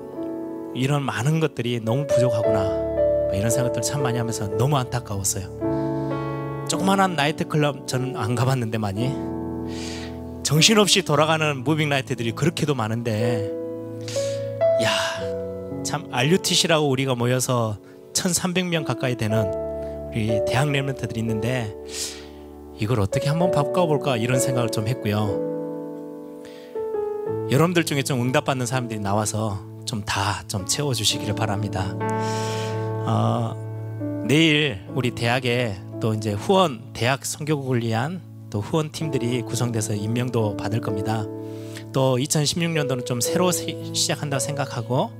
[0.76, 6.66] 이런 많은 것들이 너무 부족하구나 뭐 이런 생각들 참 많이 하면서 너무 안타까웠어요.
[6.70, 9.12] 조그만한 나이트 클럽 저는 안 가봤는데 많이
[10.44, 13.59] 정신없이 돌아가는 moving light들이 그렇게도 많은데
[14.82, 17.78] 야, 참 RUTC라고 우리가 모여서
[18.14, 19.52] 1,300명 가까이 되는
[20.10, 21.76] 우리 대학 remnant들이 있는데
[22.78, 25.48] 이걸 어떻게 한번 바꿔 볼까 이런 생각을 좀 했고요.
[27.52, 31.96] 여러분들 중에 좀 응답받는 사람들이 나와서 좀 다좀 채워주시기를 바랍니다.
[33.06, 40.58] 어, 내일 우리 대학에 또 이제 후원 대학 선교국을 위한 또 후원 팀들이 구성돼서 임명도
[40.58, 41.26] 받을 겁니다.
[41.92, 45.12] 또 2016년도는 좀 새로 시- 시작한다 생각하고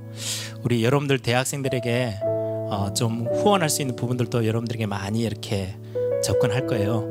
[0.62, 5.76] 우리 여러분들 대학생들에게 어, 좀 후원할 수 있는 부분들도 여러분들에게 많이 이렇게
[6.22, 7.04] 접근할 거예요.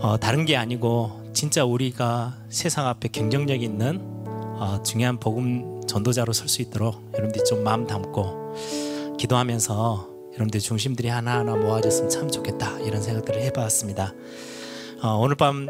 [0.00, 6.48] 어, 다른 게 아니고 진짜 우리가 세상 앞에 경쟁력 있는 어, 중요한 복음 전도자로 설
[6.48, 13.42] 수 있도록 여러분들이 좀 마음 담고 기도하면서 여러분들 중심들이 하나하나 모아졌으면 참 좋겠다 이런 생각들을
[13.42, 14.14] 해봤습니다.
[15.02, 15.66] 어, 오늘 밤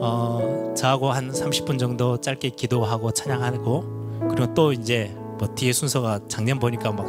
[0.00, 6.58] 어, 저하고 한 30분 정도 짧게 기도하고 찬양하고 그리고 또 이제 뭐 뒤에 순서가 작년
[6.58, 7.06] 보니까 막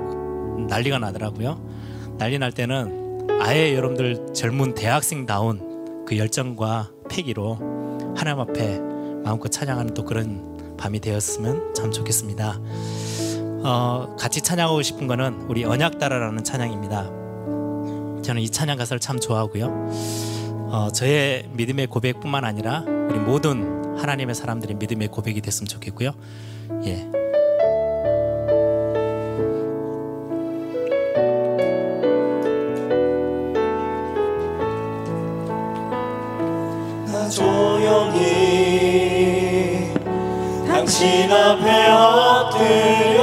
[0.68, 1.60] 난리가 나더라고요.
[2.18, 7.56] 난리 날 때는 아예 여러분들 젊은 대학생다운 그 열정과 패기로
[8.16, 8.80] 하나님 앞에
[9.24, 12.60] 마음껏 찬양하는 또 그런 밤이 되었으면 참 좋겠습니다.
[13.64, 17.04] 어, 같이 찬양하고 싶은 거는 우리 언약따라라는 찬양입니다.
[18.24, 19.90] 저는 이 찬양 가사를 참 좋아하고요.
[20.72, 26.12] 어, 저의 믿음의 고백뿐만 아니라 우리 모든 하나님의 사람들의 믿음의 고백이 됐으면 좋겠고요.
[26.86, 27.10] 예.
[37.12, 38.30] 나 조용히
[40.68, 43.19] 당신 앞에 엎드려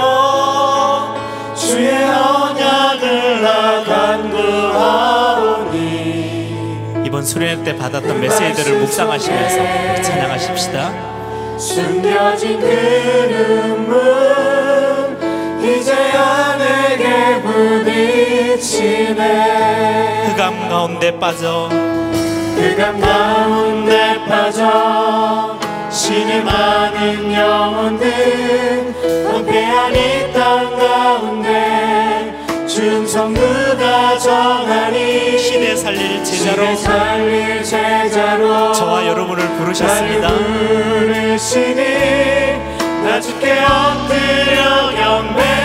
[7.27, 10.93] 수련회 때 받았던 메시지들을 묵상하시면서 찬양하십시다.
[11.59, 12.67] 숨겨진 그
[13.31, 13.97] 눈물
[15.61, 17.43] 이제야 내게
[18.57, 19.23] 부딪히네.
[20.29, 21.69] 흑암 가운데 빠져.
[22.57, 25.59] 그감 가운데 빠져.
[25.91, 28.95] 신이 많은 영혼들
[29.33, 31.86] 황폐한 이 땅 가운데
[32.77, 38.71] 충성 누가 정하니 시대 살릴 제자로 살릴 제자로.
[38.75, 40.29] 저와 여러분을 부르셨습니다.
[40.29, 41.83] 부르시니
[43.03, 45.56] 나 주께 엎드려 경배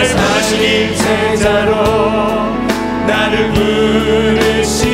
[0.00, 2.56] 나를 부르시니 제자로
[3.06, 4.89] 나를 부르시니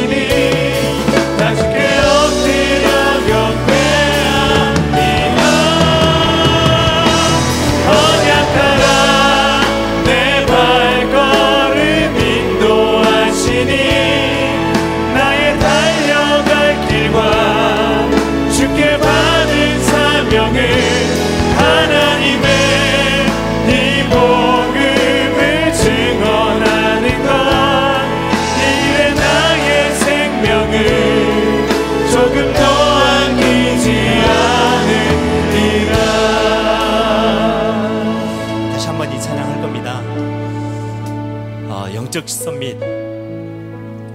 [42.17, 42.81] 영적 서밋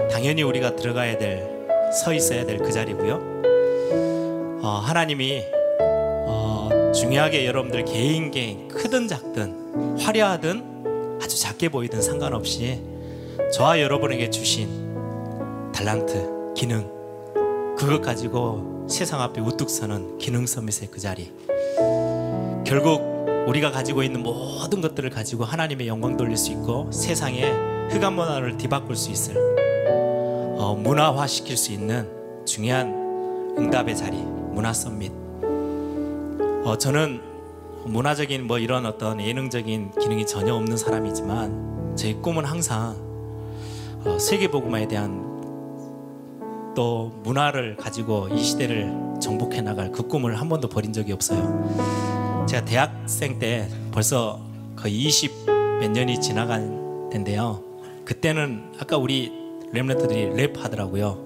[0.10, 1.52] 당연히 우리가 들어가야 될
[1.92, 3.16] 서 있어야 될 그 자리고요.
[4.64, 5.44] 어, 하나님이
[6.28, 12.82] 어, 중요하게 여러분들 개인 개인 크든 작든 화려하든 아주 작게 보이든 상관없이
[13.54, 16.90] 저와 여러분에게 주신 달란트 기능
[17.78, 21.32] 그것 가지고 세상 앞에 우뚝 서는 기능 서밋의 그 자리
[22.66, 23.02] 결국
[23.48, 28.96] 우리가 가지고 있는 모든 것들을 가지고 하나님의 영광 돌릴 수 있고 세상의 흑암 문화를 뒤바꿀
[28.96, 29.36] 수 있을
[30.58, 32.10] 어, 문화화 시킬 수 있는
[32.46, 35.12] 중요한 응답의 자리 문화 서밋
[36.64, 37.22] 어, 저는
[37.86, 42.96] 문화적인 뭐 이런 어떤 예능적인 기능이 전혀 없는 사람이지만 제 꿈은 항상
[44.06, 45.30] 어, 세계 복음화에 대한
[46.74, 52.46] 또 문화를 가지고 이 시대를 정복해 나갈 그 꿈을 한 번도 버린 적이 없어요.
[52.48, 54.40] 제가 대학생 때 벌써
[54.78, 55.46] 거의 20
[55.82, 57.71] 몇 년이 지나간 텐데요.
[58.06, 59.32] 그때는 아까 우리
[59.74, 61.24] 랩런트들이 랩 하더라고요.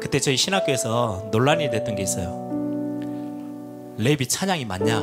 [0.00, 2.48] 그때 저희 신학교에서 논란이 됐던 게 있어요.
[3.98, 4.96] 랩이 찬양이 맞냐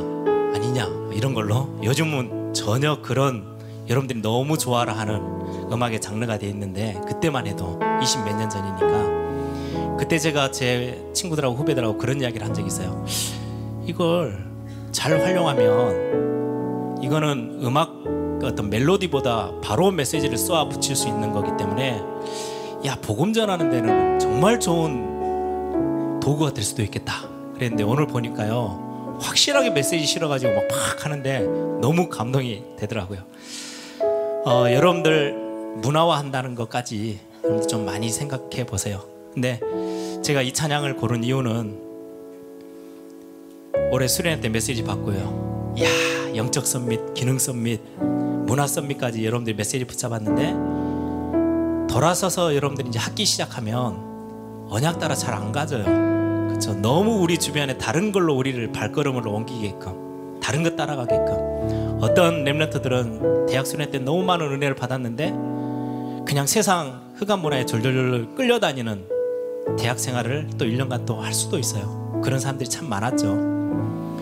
[0.56, 3.58] 아니냐 뭐 이런 걸로 요즘은 전혀 그런
[3.88, 5.22] 여러분들이 너무 좋아라 하는
[5.72, 11.98] 음악의 장르가 돼 있는데 그때만 해도 20 몇 년 전이니까 그때 제가 제 친구들하고 후배들하고
[11.98, 13.06] 그런 이야기를 한 적이 있어요.
[13.86, 14.46] 이걸
[14.92, 17.94] 잘 활용하면 이거는 음악
[18.40, 22.02] 그 어떤 멜로디보다 바로 메시지를 쏘아 붙일 수 있는 거기 때문에
[22.86, 27.28] 야 복음 전하는 데는 정말 좋은 도구가 될 수도 있겠다.
[27.56, 31.40] 그랬는데 오늘 보니까요 확실하게 메시지 실어가지고 막 팍 하는데
[31.82, 33.20] 너무 감동이 되더라고요.
[34.46, 35.34] 어, 여러분들
[35.78, 37.20] 문화화한다는 것까지
[37.68, 39.02] 좀 많이 생각해 보세요.
[39.34, 39.60] 근데
[40.24, 41.82] 제가 이 찬양을 고른 이유는
[43.92, 45.76] 올해 수련회 때 메시지 받고요.
[45.82, 47.80] 야 영적 썸밋, 기능 썸밋,
[48.48, 55.84] 문화 썸밋까지 여러분들이 메시지 붙잡았는데 돌아서서 여러분들이 이제 학기 시작하면 언약 따라 잘 안 가져요.
[56.48, 56.74] 그렇죠.
[56.76, 63.92] 너무 우리 주변에 다른 걸로 우리를 발걸음을 옮기게끔 다른 것 따라가게끔 어떤 렘런트들은 대학 수련회
[63.92, 65.30] 때 너무 많은 은혜를 받았는데
[66.26, 69.06] 그냥 세상 흑암 문화에 졸졸졸 끌려다니는
[69.78, 72.22] 대학 생활을 또 1년간 또 할 수도 있어요.
[72.24, 73.28] 그런 사람들이 참 많았죠.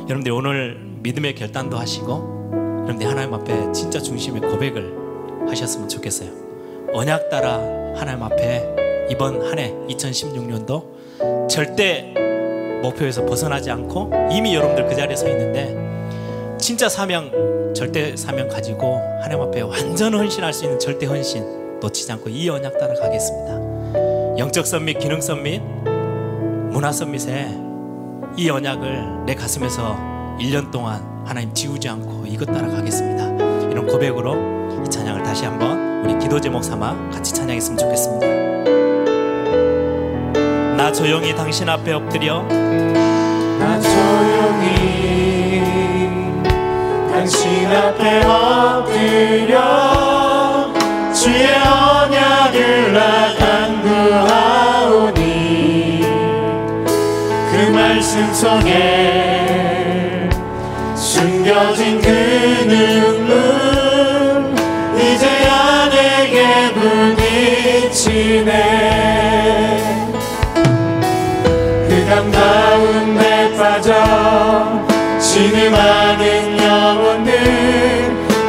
[0.10, 2.35] 여러분들 오늘 믿음의 결단도 하시고
[2.86, 4.96] 여러분들 하나님 앞에 진짜 중심의 고백을
[5.50, 6.30] 하셨으면 좋겠어요.
[6.94, 7.56] 언약 따라
[7.96, 12.14] 하나님 앞에 이번 한 해 2016년도 절대
[12.84, 15.76] 목표에서 벗어나지 않고 이미 여러분들 그 자리에 서 있는데
[16.60, 17.32] 진짜 사명
[17.74, 22.78] 절대 사명 가지고 하나님 앞에 완전 헌신할 수 있는 절대 헌신 놓치지 않고 이 언약
[22.78, 24.38] 따라 가겠습니다.
[24.38, 25.62] 영적 썸밋, 기능 썸밋,
[26.72, 27.50] 문화 썸밋에
[28.38, 29.96] 이 언약을 내 가슴에서
[30.40, 33.26] 1년 동안 하나님 지우지 않고 이것 따라 가겠습니다.
[33.72, 38.28] 이런 고백으로 이 찬양을 다시 한번 우리 기도 제목 삼아 같이 찬양했으면 좋겠습니다.
[40.78, 45.64] 나 조용히 당신 앞에 엎드려 나 조용히
[47.12, 49.60] 당신 앞에 엎드려
[51.12, 53.34] 주의 언약을 나
[54.86, 56.02] 간구하오니
[57.52, 59.45] 그 말씀 속에
[61.56, 62.10] 숨겨진 그
[62.68, 63.32] 눈물
[65.00, 68.52] 이제야 내게 부딪히네.
[71.88, 74.84] 흑암 가운데 빠져
[75.22, 77.32] 신음하는 영혼들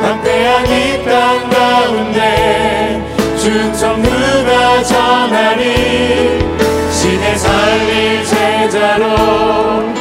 [0.02, 3.00] 황폐한 이 땅 가운데
[3.38, 6.44] 중성 누가 전하리.
[6.90, 9.95] 신의 살릴 제자로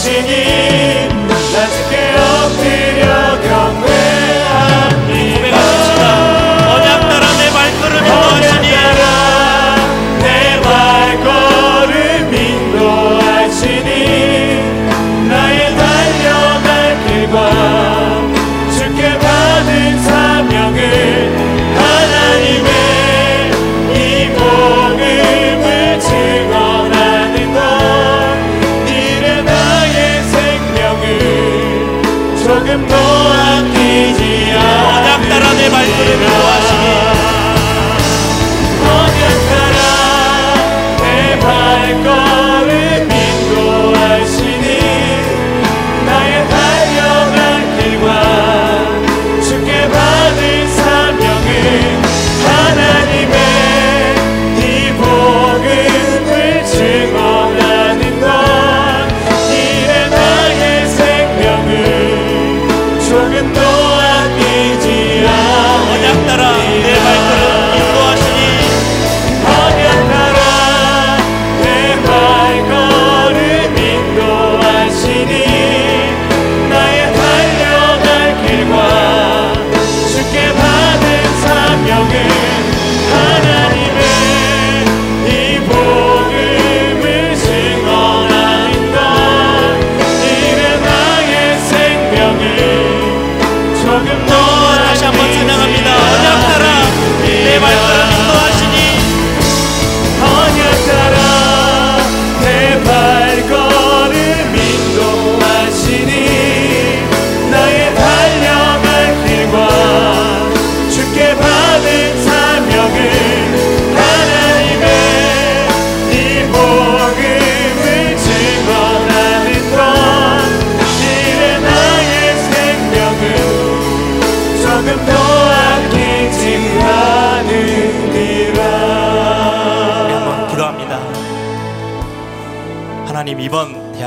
[0.00, 2.99] 부르시니 나 주께 엎드려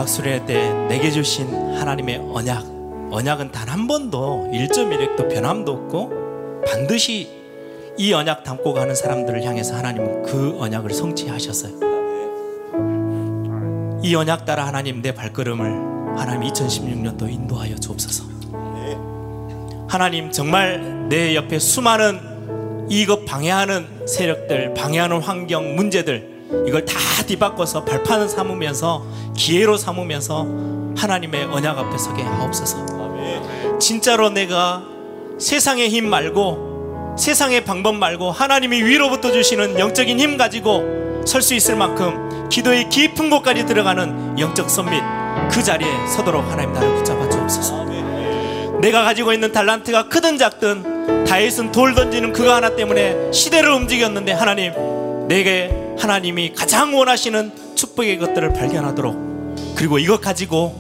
[0.03, 2.65] 대학 수련회 때 내게 주신 하나님의 언약,
[3.11, 7.30] 언약은 단 한 번도 1.1획도 변함도 없고 반드시
[7.97, 11.73] 이 언약 담고 가는 사람들을 향해서 하나님은 그 언약을 성취하셨어요.
[14.03, 18.25] 이 언약 따라 하나님 내 발걸음을 하나님 2016년도 인도하여 주옵소서.
[19.88, 26.34] 하나님 정말 내 옆에 수많은 이것 방해하는 세력들, 방해하는 환경, 문제들
[26.67, 29.05] 이걸 다 뒤바꿔서 발판을 삼으면서
[29.35, 30.47] 기회로 삼으면서
[30.97, 32.93] 하나님의 언약 앞에 서게 하옵소서.
[33.80, 34.84] 진짜로 내가
[35.39, 41.76] 세상의 힘 말고 세상의 방법 말고 하나님이 위로부터 주시는 영적인 힘 가지고 설 수 있을
[41.76, 45.01] 만큼 기도의 깊은 곳까지 들어가는 영적 선밋
[45.51, 47.84] 그 자리에 서도록 하나님 나를 붙잡아 주옵소서.
[48.81, 54.73] 내가 가지고 있는 달란트가 크든 작든 다윗은 돌 던지는 그거 하나 때문에 시대를 움직였는데 하나님
[55.27, 57.51] 내게 하나님이 가장 원하시는
[57.94, 60.74] 축복의 것들을 발견하도록 그리고 이것 가지고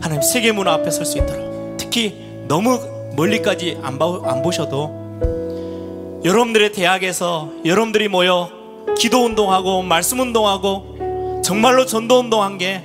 [0.00, 2.78] 하나님 세계 문화 앞에 설 수 있도록 특히 너무
[3.16, 8.50] 멀리까지 안, 봐, 안 보셔도 여러분들의 대학에서 여러분들이 모여
[8.96, 12.82] 기도 운동하고 말씀 운동하고 정말로 전도 운동한 게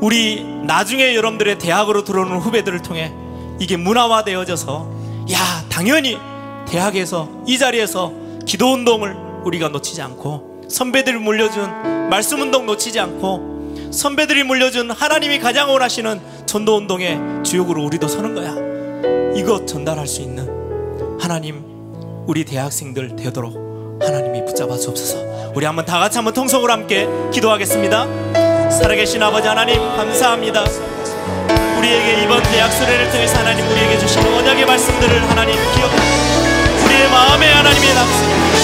[0.00, 3.12] 우리 나중에 여러분들의 대학으로 들어오는 후배들을 통해
[3.60, 4.90] 이게 문화화되어져서
[5.32, 6.18] 야 당연히
[6.66, 8.12] 대학에서 이 자리에서
[8.46, 9.14] 기도 운동을
[9.44, 16.78] 우리가 놓치지 않고 선배들이 물려준 말씀 운동 놓치지 않고 선배들이 물려준 하나님이 가장 원하시는 전도
[16.78, 18.56] 운동의 주역으로 우리도 서는 거야.
[19.36, 20.48] 이거 전달할 수 있는
[21.20, 21.62] 하나님
[22.26, 23.54] 우리 대학생들 되도록
[24.02, 25.52] 하나님이 붙잡아 주옵소서.
[25.54, 28.70] 우리 한번 다 같이 한번 통성으로 함께 기도하겠습니다.
[28.72, 30.64] 살아계신 아버지 하나님 감사합니다.
[31.78, 37.94] 우리에게 이번 대학 수련을 통해서 하나님 우리에게 주신 언약의 말씀들을 하나님 기억하고 우리의 마음에 하나님의
[37.94, 38.63] 낙수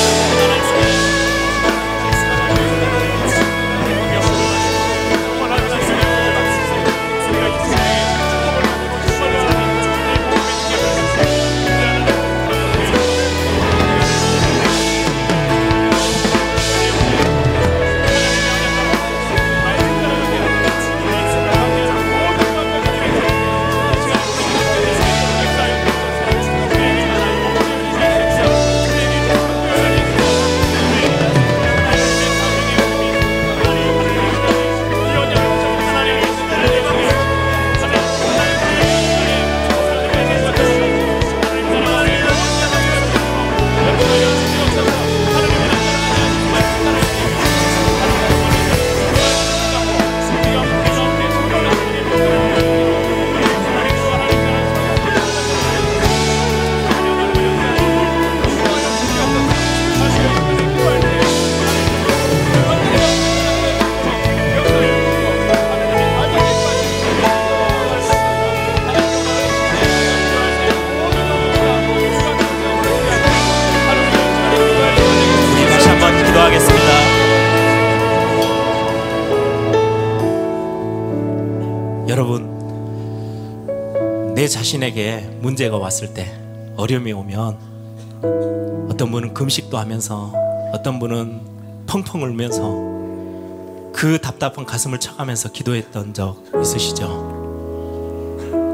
[84.51, 86.33] 자신에게 문제가 왔을 때,
[86.77, 87.57] 어려움이 오면,
[88.91, 90.33] 어떤 분은 금식도 하면서,
[90.75, 91.41] 어떤 분은
[91.87, 92.91] 펑펑 울면서,
[93.93, 97.39] 그 답답한 가슴을 쳐가면서 기도했던 적 있으시죠?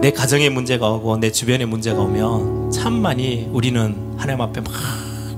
[0.01, 4.73] 내 가정에 문제가 오고, 내 주변에 문제가 오면, 참 많이 우리는 하나님 앞에 막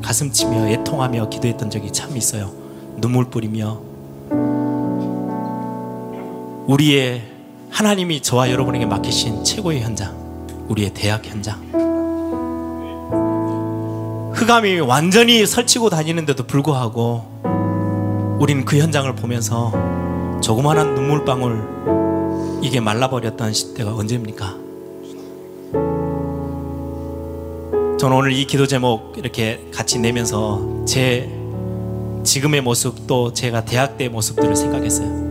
[0.00, 2.50] 가슴 치며 애통하며 기도했던 적이 참 있어요.
[2.96, 3.80] 눈물 뿌리며
[6.66, 7.22] 우리의
[7.70, 10.27] 하나님이 저와 여러분에게 맡기신 최고의 현장,
[10.68, 11.60] 우리의 대학 현장.
[14.34, 19.72] 흑암이 완전히 설치고 다니는데도 불구하고 우리는 그 현장을 보면서
[20.40, 24.56] 조그마한 눈물방울 이게 말라버렸던 시대가 언제입니까?
[27.98, 31.28] 저는 오늘 이 기도 제목 이렇게 같이 내면서 제
[32.22, 35.28] 지금의 모습 또 제가 대학 때 모습들을 생각했어요.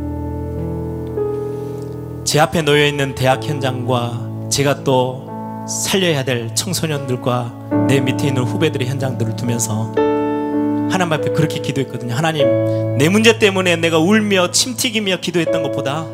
[2.26, 5.27] 제 앞에 놓여 있는 대학 현장과 제가 또
[5.68, 9.92] 살려야 될 청소년들과 내 밑에 있는 후배들의 현장들을 두면서
[10.90, 12.14] 하나님 앞에 그렇게 기도했거든요.
[12.14, 16.06] 하나님, 내 문제 때문에 내가 울며 침튀기며 기도했던 것보다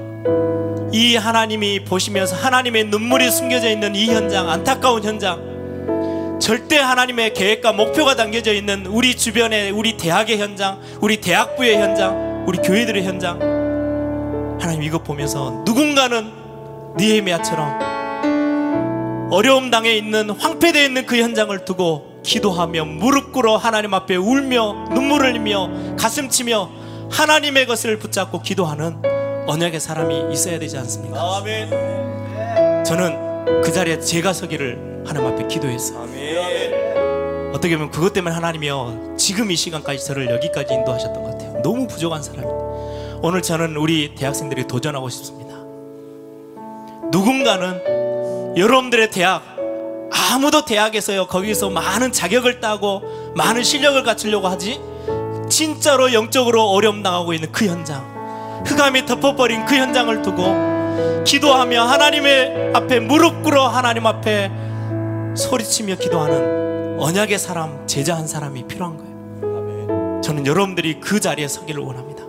[0.92, 8.16] 이 하나님이 보시면서 하나님의 눈물이 숨겨져 있는 이 현장, 안타까운 현장, 절대 하나님의 계획과 목표가
[8.16, 13.40] 담겨져 있는 우리 주변의 우리 대학의 현장, 우리 대학부의 현장, 우리 교회들의 현장.
[14.60, 16.32] 하나님 이것 보면서 누군가는
[16.98, 17.93] 니에미아처럼
[19.34, 25.30] 어려움 당해 있는 황폐되어 있는 그 현장을 두고 기도하며 무릎 꿇어 하나님 앞에 울며 눈물을
[25.30, 26.70] 흘리며 가슴 치며
[27.10, 29.02] 하나님의 것을 붙잡고 기도하는
[29.48, 31.18] 언약의 사람이 있어야 되지 않습니까?
[32.84, 35.98] 저는 그 자리에 제가 서기를 하나님 앞에 기도했어요.
[37.56, 41.60] 어떻게 보면 그것 때문에 하나님이요 지금 이 시간까지 저를 여기까지 인도하셨던 것 같아요.
[41.64, 42.56] 너무 부족한 사람입니다.
[43.24, 45.56] 오늘 저는 우리 대학생들이 도전하고 싶습니다.
[47.12, 48.03] 누군가는
[48.56, 49.44] 여러분들의 대학
[50.12, 53.02] 아무도 대학에서요 거기서 많은 자격을 따고
[53.36, 54.80] 많은 실력을 갖추려고 하지
[55.50, 63.00] 진짜로 영적으로 어려움 당하고 있는 그 현장 흑암이 덮어버린 그 현장을 두고 기도하며 하나님의 앞에
[63.00, 64.52] 무릎 꿇어 하나님 앞에
[65.36, 70.22] 소리치며 기도하는 언약의 사람 제자 한 사람이 필요한 거예요.
[70.22, 72.24] 저는 여러분들이 그 자리에 서기를 원합니다.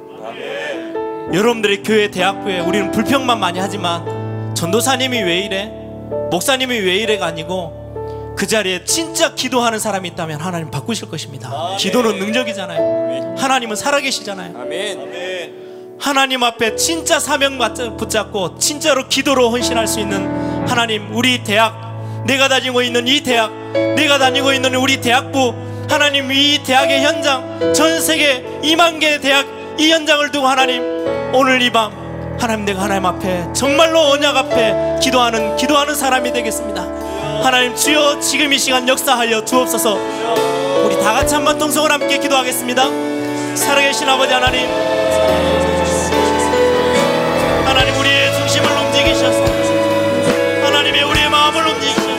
[1.33, 5.84] 여러분들의 교회 대학교에 우리는 불평만 많이 하지만 전도사님이 왜 이래
[6.31, 11.77] 목사님이 왜 이래가 아니고 그 자리에 진짜 기도하는 사람이 있다면 하나님 바꾸실 것입니다.
[11.79, 13.37] 기도는 능력이잖아요.
[13.39, 14.59] 하나님은 살아계시잖아요.
[14.59, 15.65] 아멘.
[16.01, 22.49] 하나님 앞에 진짜 사명 맞- 붙잡고 진짜로 기도로 헌신할 수 있는 하나님 우리 대학 내가
[22.49, 23.53] 다니고 있는 이 대학
[23.97, 25.55] 내가 다니고 있는 우리 대학부
[25.89, 29.47] 하나님 이 대학의 현장 전 세계 2만 개의 대학
[29.79, 30.83] 이 현장을 두고 하나님
[31.33, 31.93] 오늘 이밤
[32.39, 36.83] 하나님 내가 하나님 앞에 정말로 언약 앞에 기도하는 기도하는 사람이 되겠습니다.
[37.43, 39.95] 하나님 주여 지금 이 시간 역사하여 주옵소서.
[40.85, 42.85] 우리 다 같이 한번 동성을 함께 기도하겠습니다.
[43.55, 44.69] 살아계신 아버지 하나님
[47.65, 49.45] 하나님 우리의 중심을 움직이셔서
[50.65, 52.14] 하나님의 우리의 마음을 움직이셔서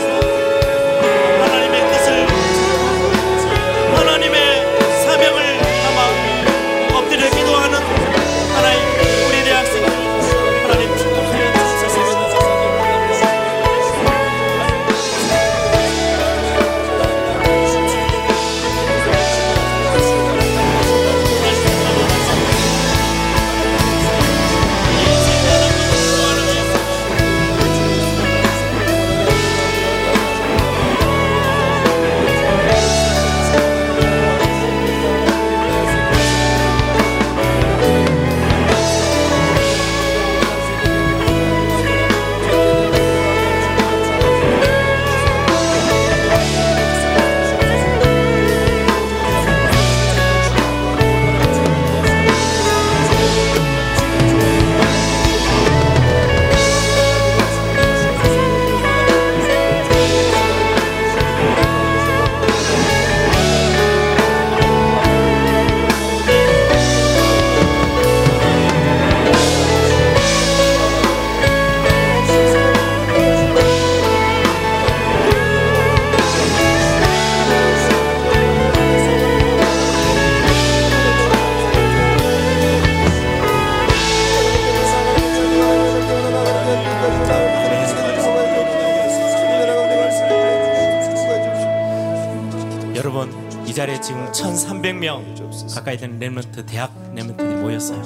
[93.95, 98.01] 이 자리에 지금 1,300명 가까이 되는 랩런트 대학 랩런트들이 모였어요.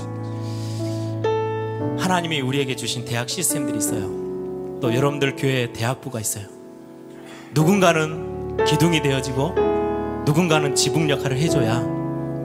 [1.98, 4.08] 하나님이 우리에게 주신 대학 시스템들이 있어요.
[4.82, 6.46] 또 여러분들 교회 대학부가 있어요.
[7.54, 9.56] 누군가는 기둥이 되어지고
[10.26, 11.82] 누군가는 지붕 역할을 해줘야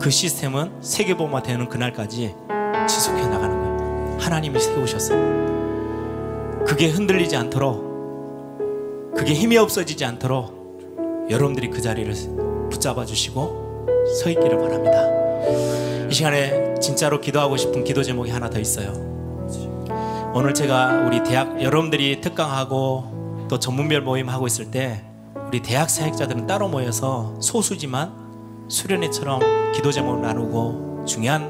[0.00, 2.34] 그 시스템은 세계보마 되는 그날까지
[2.88, 4.16] 지속해 나가는 거예요.
[4.20, 6.64] 하나님이 세우셨어요.
[6.66, 7.92] 그게 흔들리지 않도록
[9.16, 10.64] 그게 힘이 없어지지 않도록
[11.30, 12.43] 여러분들이 그 자리를
[12.74, 13.86] 붙잡아 주시고
[14.20, 16.08] 서 있기를 바랍니다.
[16.08, 18.92] 이 시간에 진짜로 기도하고 싶은 기도 제목이 하나 더 있어요.
[20.34, 25.04] 오늘 제가 우리 대학 여러분들이 특강하고 또 전문별 모임 하고 있을 때
[25.46, 28.12] 우리 대학 사역자들은 따로 모여서 소수지만
[28.68, 31.44] 수련회처럼 기도 제목을 나누고 중요한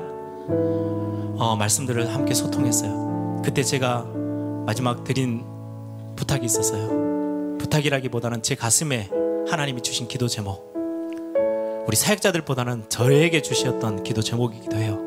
[1.38, 3.40] 어, 말씀들을 함께 소통했어요.
[3.44, 4.04] 그때 제가
[4.66, 5.44] 마지막 드린
[6.16, 7.58] 부탁이 있었어요.
[7.58, 9.08] 부탁이라기보다는 제 가슴에
[9.48, 10.73] 하나님이 주신 기도 제목.
[11.86, 14.98] 우리 사역자들보다는 저에게 주셨던 기도 제목이기도 해요.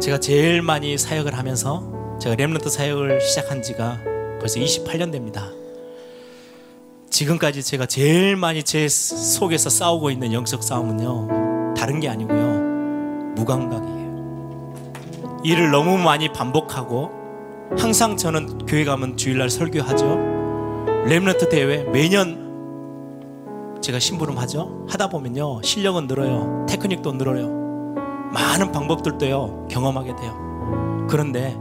[0.00, 3.98] 제가 제일 많이 사역을 하면서 제가 렘런트 사역을 시작한 지가
[4.38, 5.50] 벌써 28년 됩니다.
[7.08, 11.74] 지금까지 제가 제일 많이 제 속에서 싸우고 있는 영적 싸움은요.
[11.74, 13.32] 다른 게 아니고요.
[13.36, 13.96] 무감각이에요.
[15.44, 17.10] 일을 너무 많이 반복하고
[17.78, 20.36] 항상 저는 교회 가면 주일날 설교하죠.
[21.06, 22.45] 렘런트 대회 매년
[23.82, 24.86] 제가 심부름 하죠.
[24.88, 25.62] 하다 보면요.
[25.62, 26.66] 실력은 늘어요.
[26.68, 27.48] 테크닉도 늘어요.
[28.32, 29.68] 많은 방법들도요.
[29.70, 31.06] 경험하게 돼요.
[31.08, 31.56] 그런데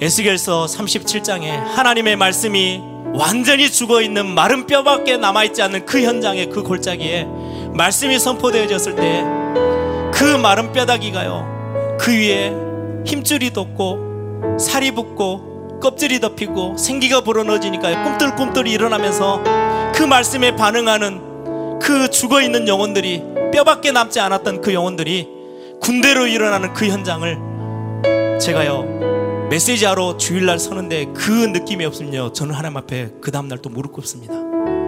[0.00, 2.80] 에스겔서 37장에 하나님의 말씀이
[3.14, 7.26] 완전히 죽어 있는 마른 뼈밖에 남아 있지 않는 그 현장의 그 골짜기에
[7.74, 9.46] 말씀이 선포되어졌을 때
[10.16, 11.96] 그 마른 뼈다귀가요.
[12.00, 12.50] 그 위에
[13.04, 18.02] 힘줄이 돋고 살이 붙고 껍질이 덮이고 생기가 불어넣어지니까요.
[18.02, 19.42] 꿈틀꿈틀 일어나면서
[19.96, 25.28] 그 말씀에 반응하는 그 죽어 있는 영혼들이 뼈밖에 남지 않았던 그 영혼들이
[25.80, 33.30] 군대로 일어나는 그 현장을 제가요 메시지하러 주일날 서는데 그 느낌이 없으면요 저는 하나님 앞에 그
[33.30, 34.34] 다음날 또 무릎 꿇습니다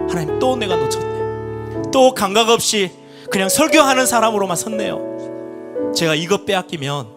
[0.09, 1.91] 하나님 또 내가 놓쳤네.
[1.91, 2.91] 또 감각 없이
[3.29, 5.91] 그냥 설교하는 사람으로만 섰네요.
[5.95, 7.07] 제가 이것 빼앗기면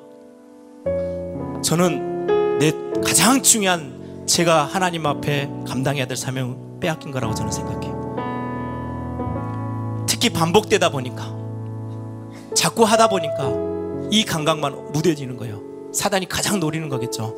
[1.65, 8.17] 저는 내 가장 중요한 제가 하나님 앞에 감당해야 될 사명을 빼앗긴 거라고 저는 생각해요.
[10.07, 11.33] 특히 반복되다 보니까
[12.55, 13.53] 자꾸 하다 보니까
[14.11, 15.61] 이 감각만 무뎌지는 거예요.
[15.93, 17.37] 사단이 가장 노리는 거겠죠.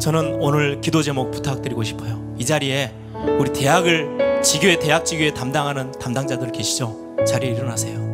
[0.00, 2.20] 저는 오늘 기도 제목 부탁드리고 싶어요.
[2.36, 2.92] 이 자리에
[3.38, 7.16] 우리 대학을 지교회 대학 지교회 담당하는 담당자들 계시죠?
[7.26, 8.04] 자리에 일어나세요.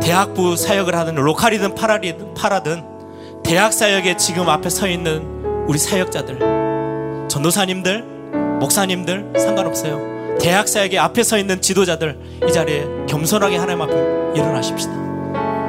[0.00, 2.84] 대학부 사역을 하든 로컬이든 파라리든 파라든
[3.42, 8.17] 대학 사역에 지금 앞에 서 있는 우리 사역자들 전도사님들
[8.58, 10.38] 목사님들 상관없어요.
[10.40, 12.16] 대학 사역에 앞에 서 있는 지도자들
[12.48, 13.94] 이 자리에 겸손하게 하나님 앞에
[14.34, 14.92] 일어나십시다.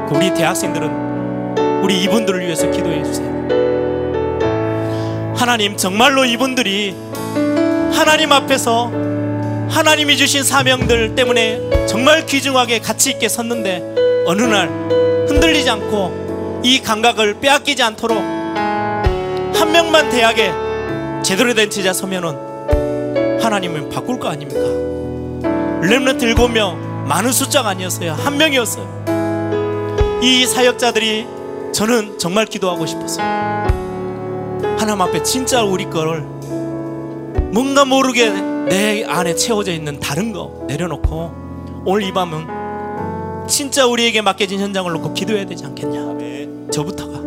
[0.07, 3.27] 그 우리 대학생들은 우리 이분들을 위해서 기도해 주세요.
[5.35, 6.95] 하나님 정말로 이분들이
[7.93, 8.91] 하나님 앞에서
[9.69, 14.67] 하나님이 주신 사명들 때문에 정말 귀중하게 가치 있게 섰는데 어느 날
[15.27, 20.51] 흔들리지 않고 이 감각을 빼앗기지 않도록 한 명만 대학에
[21.23, 22.48] 제대로 된 제자 서면은
[23.49, 24.61] 하나님은 바꿀 거 아닙니까?
[25.81, 28.13] 렘넌트 일곱 명 많은 숫자가 아니었어요.
[28.13, 30.19] 한 명이었어요.
[30.21, 31.25] 이 사역자들이
[31.71, 33.25] 저는 정말 기도하고 싶었어요.
[34.77, 36.21] 하나님 앞에 진짜 우리 거를
[37.51, 44.59] 뭔가 모르게 내 안에 채워져 있는 다른 거 내려놓고 오늘 이 밤은 진짜 우리에게 맡겨진
[44.59, 47.19] 현장을 놓고 기도해야 되지 않겠냐 저부터가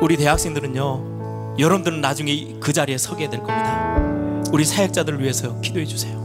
[0.00, 4.11] 우리 대학생들은요 여러분들은 나중에 그 자리에 서게 될 겁니다
[4.52, 6.20] 우리 사역자들을 위해서 기도해 주세요.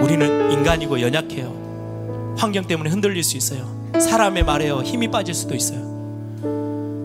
[0.00, 2.34] 우리는 인간이고 연약해요.
[2.36, 3.66] 환경 때문에 흔들릴 수 있어요.
[3.98, 4.82] 사람의 말에요.
[4.82, 5.80] 힘이 빠질 수도 있어요.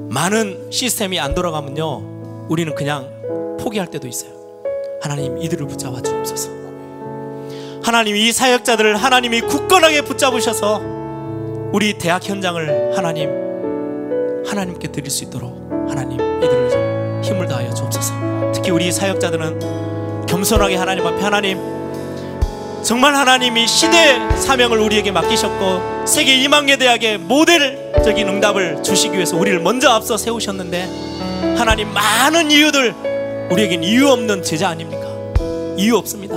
[0.09, 3.09] 많은 시스템이 안 돌아가면요 우리는 그냥
[3.59, 4.31] 포기할 때도 있어요.
[5.01, 6.49] 하나님 이들을 붙잡아 주옵소서.
[7.81, 10.81] 하나님 이 사역자들을 하나님이 굳건하게 붙잡으셔서
[11.71, 13.29] 우리 대학 현장을 하나님
[14.45, 18.51] 하나님께 드릴 수 있도록 하나님 이들을 힘을 다하여 주옵소서.
[18.53, 19.92] 특히 우리 사역자들은
[20.33, 21.59] 겸손하게 하나님 앞에 하나님
[22.81, 29.91] 정말 하나님이 시대 사명을 우리에게 맡기셨고 세계 2만개 대학의 모델적인 응답을 주시기 위해서 우리를 먼저
[29.91, 32.95] 앞서 세우셨는데 하나님 많은 이유들
[33.51, 35.05] 우리에겐 이유 없는 제자 아닙니까?
[35.77, 36.35] 이유 없습니다.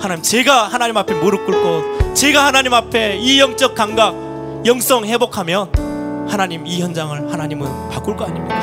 [0.00, 4.12] 하나님 제가 하나님 앞에 무릎 꿇고 제가 하나님 앞에 이 영적 감각
[4.66, 8.56] 영성 회복하면 하나님 이 현장을 하나님은 바꿀 거 아닙니까?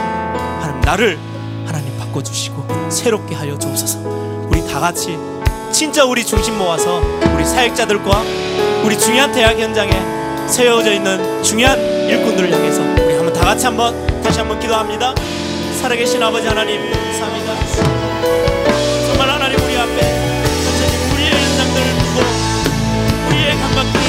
[0.59, 1.17] 하나님 나를
[1.65, 4.36] 하나님 바꿔 주시고 새롭게 하여 주옵소서.
[4.67, 5.17] 다 같이
[5.71, 7.01] 진짜 우리 중심 모아서
[7.33, 8.23] 우리 사역자들과
[8.83, 9.91] 우리 중요한 대학 현장에
[10.47, 15.13] 세워져 있는 중요한 일꾼들을 향해서 우리 한번 다 같이 한번 다시 한번 기도합니다.
[15.81, 17.55] 살아계신 아버지 하나님 감사합니다.
[19.07, 19.99] 정말 하나님 우리 앞에
[20.63, 22.21] 전체님 우리의 현장들을 두고
[23.29, 24.03] 우리의 감각들을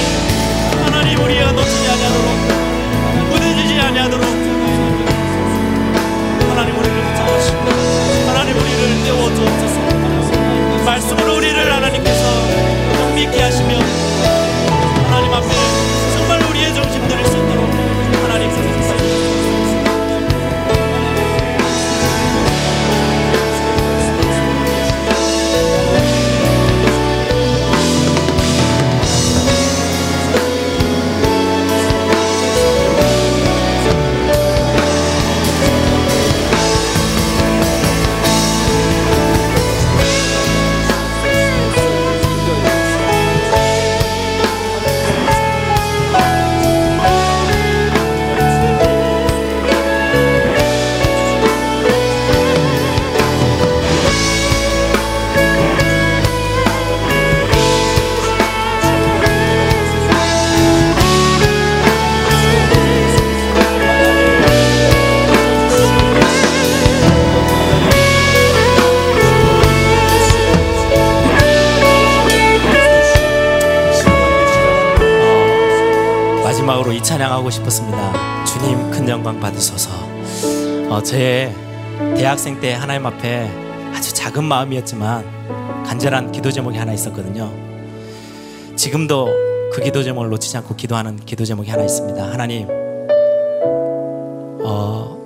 [0.84, 2.28] 하나님 우리가 놓치지 아니하도록
[3.30, 4.24] 무뎌지지 아니하도록
[6.50, 7.64] 하나님 우리를 붙잡으시고
[8.28, 9.57] 하나님 우리를 주옵소서
[10.88, 12.24] 말씀으로 우리를 하나님께서
[12.98, 13.78] 영믿게 하시며
[15.04, 15.48] 하나님 앞에
[16.16, 17.77] 정말 우리의 정신 들을 수 있도록
[77.28, 78.44] 찬양하고 싶었습니다.
[78.44, 79.90] 주님 큰 영광 받으소서.
[80.88, 81.52] 어, 제
[82.16, 83.50] 대학생 때 하나님 앞에
[83.94, 87.52] 아주 작은 마음이었지만 간절한 기도 제목이 하나 있었거든요.
[88.76, 89.28] 지금도
[89.72, 92.22] 그 기도 제목을 놓치지 않고 기도하는 기도 제목이 하나 있습니다.
[92.30, 92.66] 하나님,
[94.64, 95.18] 어,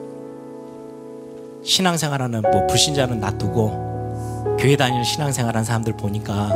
[1.65, 6.49] 신앙생활하는 뭐 불신자는 놔두고 교회 다니는 신앙생활하는 사람들 보니까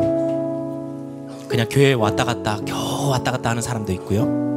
[1.49, 4.56] 그냥 교회 왔다 갔다 겨우 왔다 갔다 하는 사람도 있고요.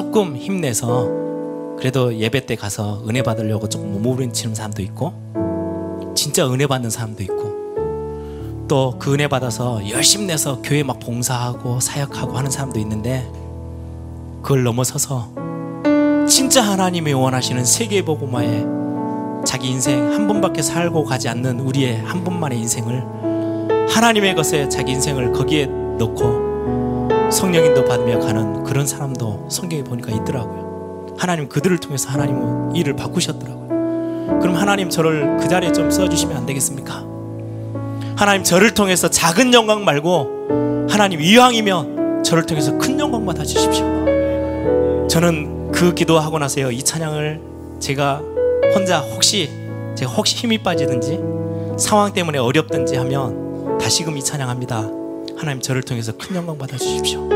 [0.00, 1.10] 조금 힘내서
[1.78, 5.12] 그래도 예배 때 가서 은혜 받으려고 조금 몸부림치는 사람도 있고
[6.14, 12.32] 진짜 은혜 받는 사람도 있고 또 그 은혜 받아서 열심 내서 교회 막 봉사하고 사역하고
[12.32, 13.30] 하는 사람도 있는데
[14.40, 15.34] 그걸 넘어서서
[16.26, 18.64] 진짜 하나님이 원하시는 세계 복음화에
[19.44, 23.04] 자기 인생 한 번밖에 살고 가지 않는 우리의 한 번만의 인생을
[23.90, 26.49] 하나님의 것에 자기 인생을 거기에 넣고
[27.30, 31.16] 성령인도 받으며 가는 그런 사람도 성경에 보니까 있더라고요.
[31.18, 34.38] 하나님 그들을 통해서 하나님은 일을 바꾸셨더라고요.
[34.40, 37.04] 그럼 하나님 저를 그 자리에 좀 써주시면 안 되겠습니까?
[38.16, 43.86] 하나님 저를 통해서 작은 영광 말고 하나님 이왕이면 저를 통해서 큰 영광 받아 주십시오.
[45.08, 47.40] 저는 그 기도하고 나서요 이 찬양을
[47.80, 48.22] 제가
[48.74, 49.50] 혼자 혹시
[49.94, 51.20] 제가 혹시 힘이 빠지든지
[51.78, 54.99] 상황 때문에 어렵든지 하면 다시금 이 찬양합니다.
[55.40, 57.26] 하나님 저를 통해서 큰 영광 받아 주십시오.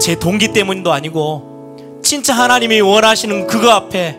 [0.00, 4.18] 제 동기 때문도 아니고 진짜 하나님이 원하시는 그거 앞에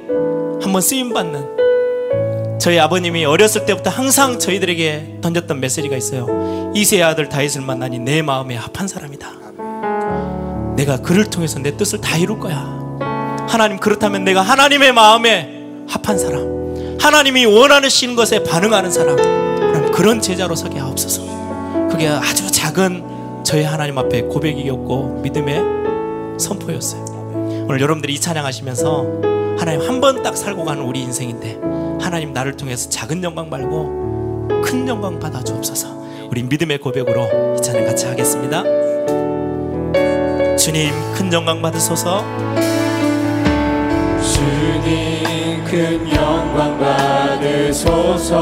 [0.61, 6.71] 한번 쓰임 받는 저희 아버님이 어렸을 때부터 항상 저희들에게 던졌던 메시지가 있어요.
[6.73, 9.31] 이세의 아들 다윗을 만나니 내 마음에 합한 사람이다.
[10.77, 12.55] 내가 그를 통해서 내 뜻을 다 이룰 거야.
[13.49, 19.17] 하나님 그렇다면 내가 하나님의 마음에 합한 사람, 하나님이 원하시는 것에 반응하는 사람,
[19.91, 21.46] 그런 제자로 서게 하옵소서.
[21.97, 27.03] 그게 아주 작은 저희 하나님 앞에 고백이었고 믿음의 선포였어요.
[27.67, 29.05] 오늘 여러분들이 이 찬양하시면서
[29.57, 31.59] 하나님 한 번 딱 살고 가는 우리 인생인데
[31.99, 35.87] 하나님 나를 통해서 작은 영광 말고 큰 영광 받아 주옵소서.
[36.29, 38.61] 우리 믿음의 고백으로 이 찬양 같이 하겠습니다.
[40.55, 42.23] 주님 큰 영광 받으소서.
[44.21, 46.77] 주님 큰 영광
[47.39, 48.37] 받으소서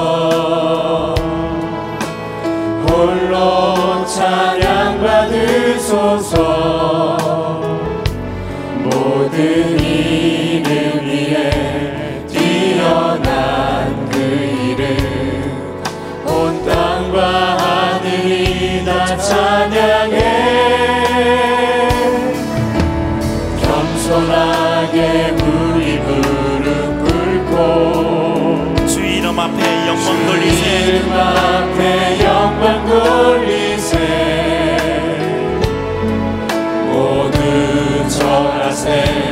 [2.95, 6.37] 홀로 찬양 받으소서.
[8.83, 9.84] 모든
[38.85, 39.24] 절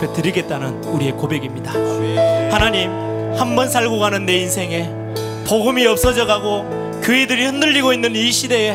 [0.00, 1.72] 앞에 드리겠다는 우리의 고백입니다.
[2.50, 2.90] 하나님
[3.38, 4.88] 한 번 살고 가는 내 인생에
[5.46, 6.64] 복음이 없어져 가고
[7.02, 8.70] 교회들이 흔들리고 있는 이 시대에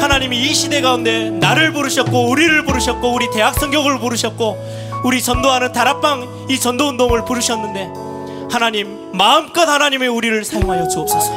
[0.00, 6.46] 하나님이 이 시대 가운데 나를 부르셨고 우리를 부르셨고 우리 대학 성교를 부르셨고 우리 전도하는 다락방
[6.50, 7.90] 이 전도 운동을 부르셨는데
[8.50, 11.32] 하나님 마음껏 하나님의 우리를 사용하여 주옵소서.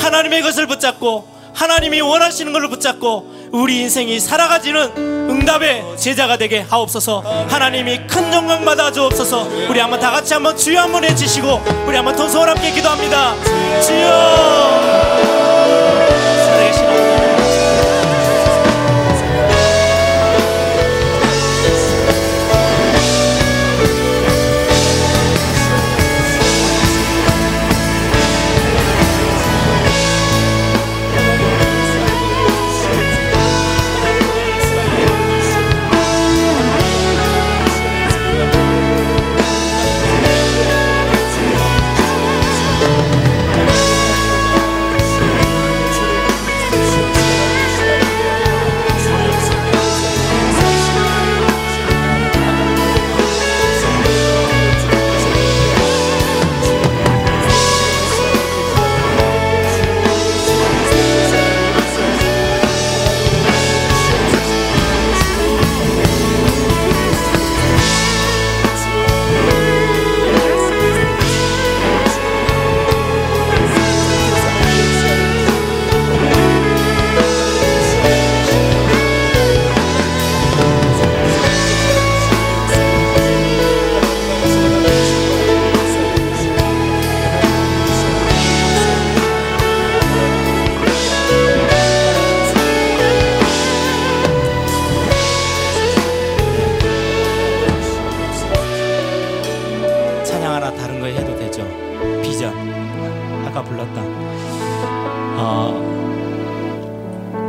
[0.00, 5.17] 하나님의 것을 붙잡고 하나님이 원하시는 것을 붙잡고 우리 인생이 살아가지는
[5.48, 7.20] 응답의 제자가 되게 하옵소서.
[7.48, 9.48] 하나님이 큰 영광 받아 주옵소서.
[9.70, 13.34] 우리 한번 다 같이 한번 주여 한번 해주시고 우리 한번 통성을 함께 기도합니다.
[13.80, 15.07] 주여.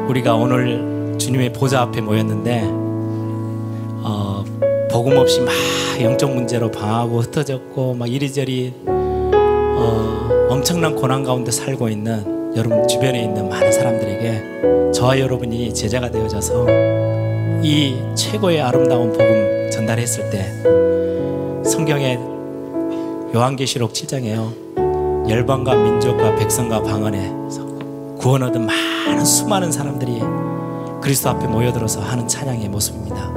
[0.10, 2.64] 우리가 오늘 주님의 보좌 앞에 모였는데
[4.02, 4.44] 어,
[4.92, 5.54] 복음 없이 막
[6.02, 13.50] 영적 문제로 방하고 흩어졌고 막 이리저리 어, 엄청난 고난 가운데 살고 있는 여러분 주변에 있는
[13.50, 16.66] 많은 사람들에게 저와 여러분이 제자가 되어져서
[17.62, 22.18] 이 최고의 아름다운 복음 전달했을 때 성경에
[23.36, 25.30] 요한계시록 7장에요.
[25.30, 27.32] 열방과 민족과 백성과 방언에
[28.20, 30.22] 구원 얻은 많은 수많은 사람들이
[31.02, 33.32] 그리스도 앞에 모여들어서 하는 찬양의 모습입니다.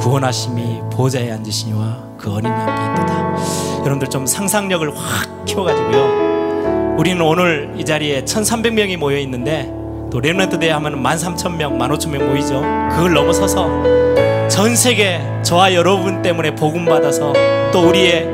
[0.00, 3.36] 구원하심이 보좌에 앉으시니와 그 어린 양께 있도다.
[3.82, 6.96] 여러분들 좀 상상력을 확 키워가지고요.
[6.98, 9.72] 우리는 오늘 이 자리에 1,300명이 모여 있는데
[10.10, 12.60] 또 렘넌트 대회 하면 13,000명, 15,000명 모이죠.
[12.90, 17.32] 그걸 넘어서서 전 세계 저와 여러분 때문에 복음 받아서
[17.72, 18.24] 또 우리의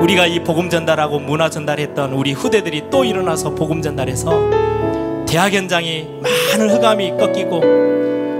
[0.00, 4.65] 우리가 이 복음 전달하고 문화 전달했던 우리 후대들이 또 일어나서 복음 전달해서
[5.36, 7.60] 대학 현장이 많은 흑암이 꺾이고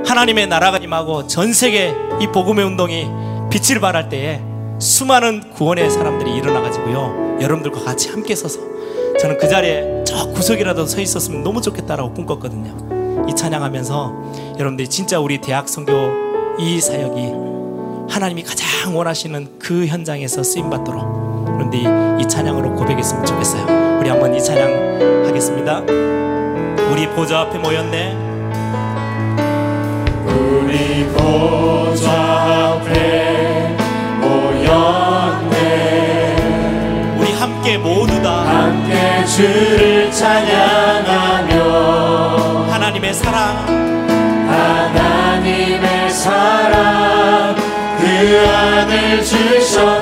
[0.06, 3.06] 하나님의 나라가 임하고 전 세계 이 복음의 운동이
[3.50, 4.40] 빛을 발할 때에
[4.78, 7.36] 수많은 구원의 사람들이 일어나 가지고요.
[7.42, 8.60] 여러분들과 같이 함께 서서
[9.20, 13.26] 저는 그 자리에 저 구석이라도 서 있었으면 너무 좋겠다라고 꿈꿨거든요.
[13.28, 15.92] 이 찬양하면서 여러분들이 진짜 우리 대학 선교
[16.58, 21.80] 이 사역이 하나님이 가장 원하시는 그 현장에서 쓰임 받도록 그런데
[22.22, 23.98] 이 찬양으로 고백했으면 좋겠어요.
[24.00, 26.05] 우리 한번 이 찬양 하겠습니다.
[26.96, 28.16] 우리 보좌 앞에 모였네.
[30.24, 32.10] 우리 보좌
[32.80, 33.76] 앞에
[34.18, 35.56] 모였네
[37.18, 41.56] 우리 함께 모두 다 함께 주를 찬양하며
[42.70, 43.66] 하나님의 사랑
[44.48, 47.56] 하나님의 사랑
[47.98, 49.95] 그 아들 주셨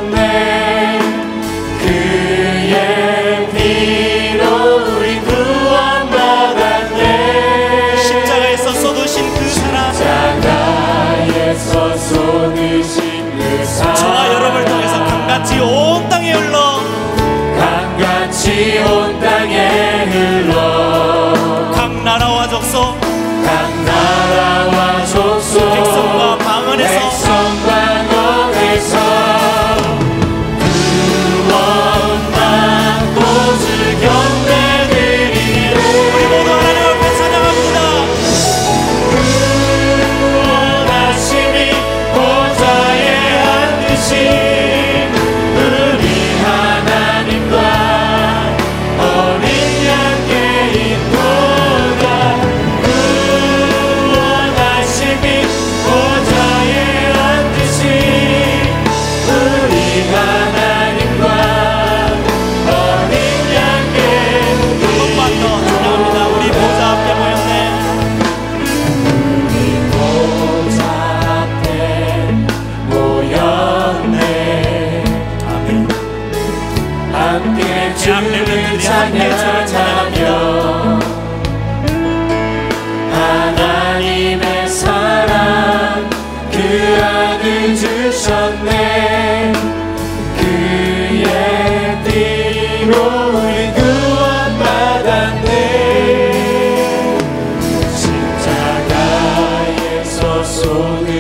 [100.65, 101.14] soul.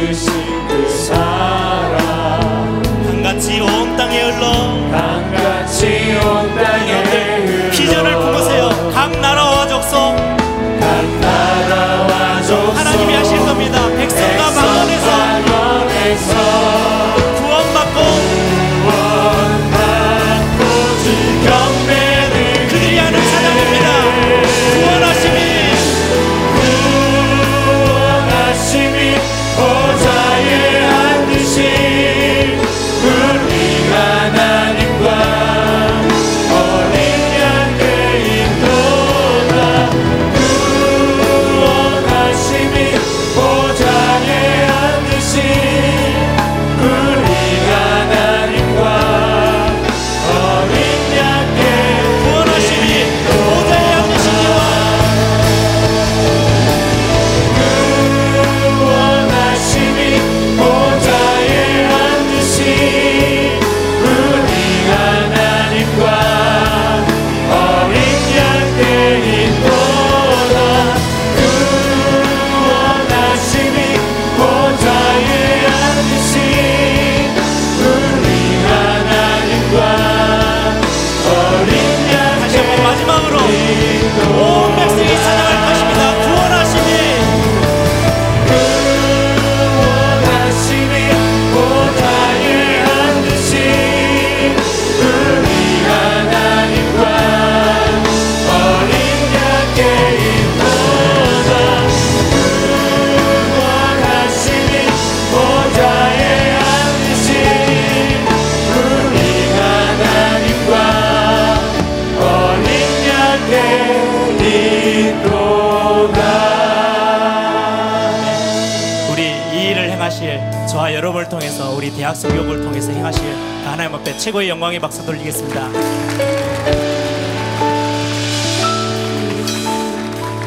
[121.96, 125.68] 대학생 교육을 통해서 행하실 그 하나님 앞에 최고의 영광의 박수 돌리겠습니다.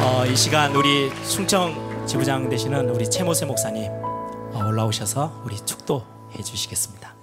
[0.03, 7.15] 어, 이 시간 우리 충청 지부장 되시는 우리 최모세 목사님 어, 올라오셔서 우리 축도해 주시겠습니다.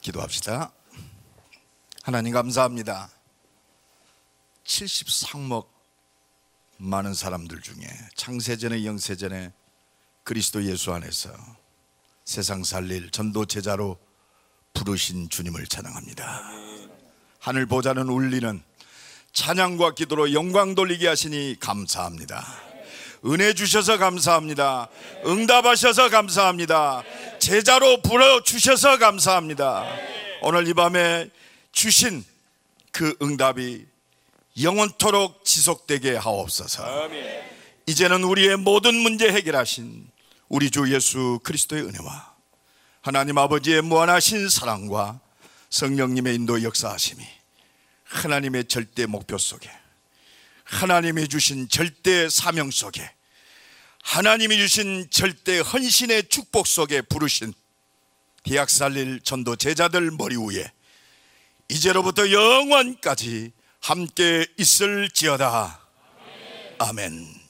[0.00, 0.72] 기도합시다.
[2.02, 3.08] 하나님 감사합니다.
[4.74, 5.68] 70상목
[6.78, 7.86] 많은 사람들 중에
[8.16, 9.52] 창세전에 영세전에
[10.24, 11.30] 그리스도 예수 안에서
[12.24, 13.98] 세상 살릴 전도 제자로
[14.72, 16.50] 부르신 주님을 찬양합니다.
[17.38, 18.60] 하늘 보자는 울리는
[19.32, 22.44] 찬양과 기도로 영광 돌리게 하시니 감사합니다.
[23.26, 24.88] 은혜 주셔서 감사합니다.
[25.24, 27.04] 응답하셔서 감사합니다.
[27.38, 29.86] 제자로 불러 주셔서 감사합니다.
[30.42, 31.30] 오늘 이 밤에
[31.70, 32.24] 주신
[32.90, 33.93] 그 응답이
[34.60, 37.08] 영원토록 지속되게 하옵소서.
[37.86, 40.08] 이제는 우리의 모든 문제 해결하신
[40.48, 42.34] 우리 주 예수 그리스도의 은혜와
[43.00, 45.20] 하나님 아버지의 무한하신 사랑과
[45.70, 47.24] 성령님의 인도 역사하심이
[48.04, 49.68] 하나님의 절대 목표 속에
[50.62, 53.10] 하나님이 주신 절대 사명 속에
[54.02, 57.52] 하나님이 주신 절대 헌신의 축복 속에 부르신
[58.44, 60.70] 대학 살릴 전도 제자들 머리 위에
[61.68, 63.52] 이제로부터 영원까지
[63.84, 65.78] 함께 있을지어다.
[66.78, 67.43] 아멘.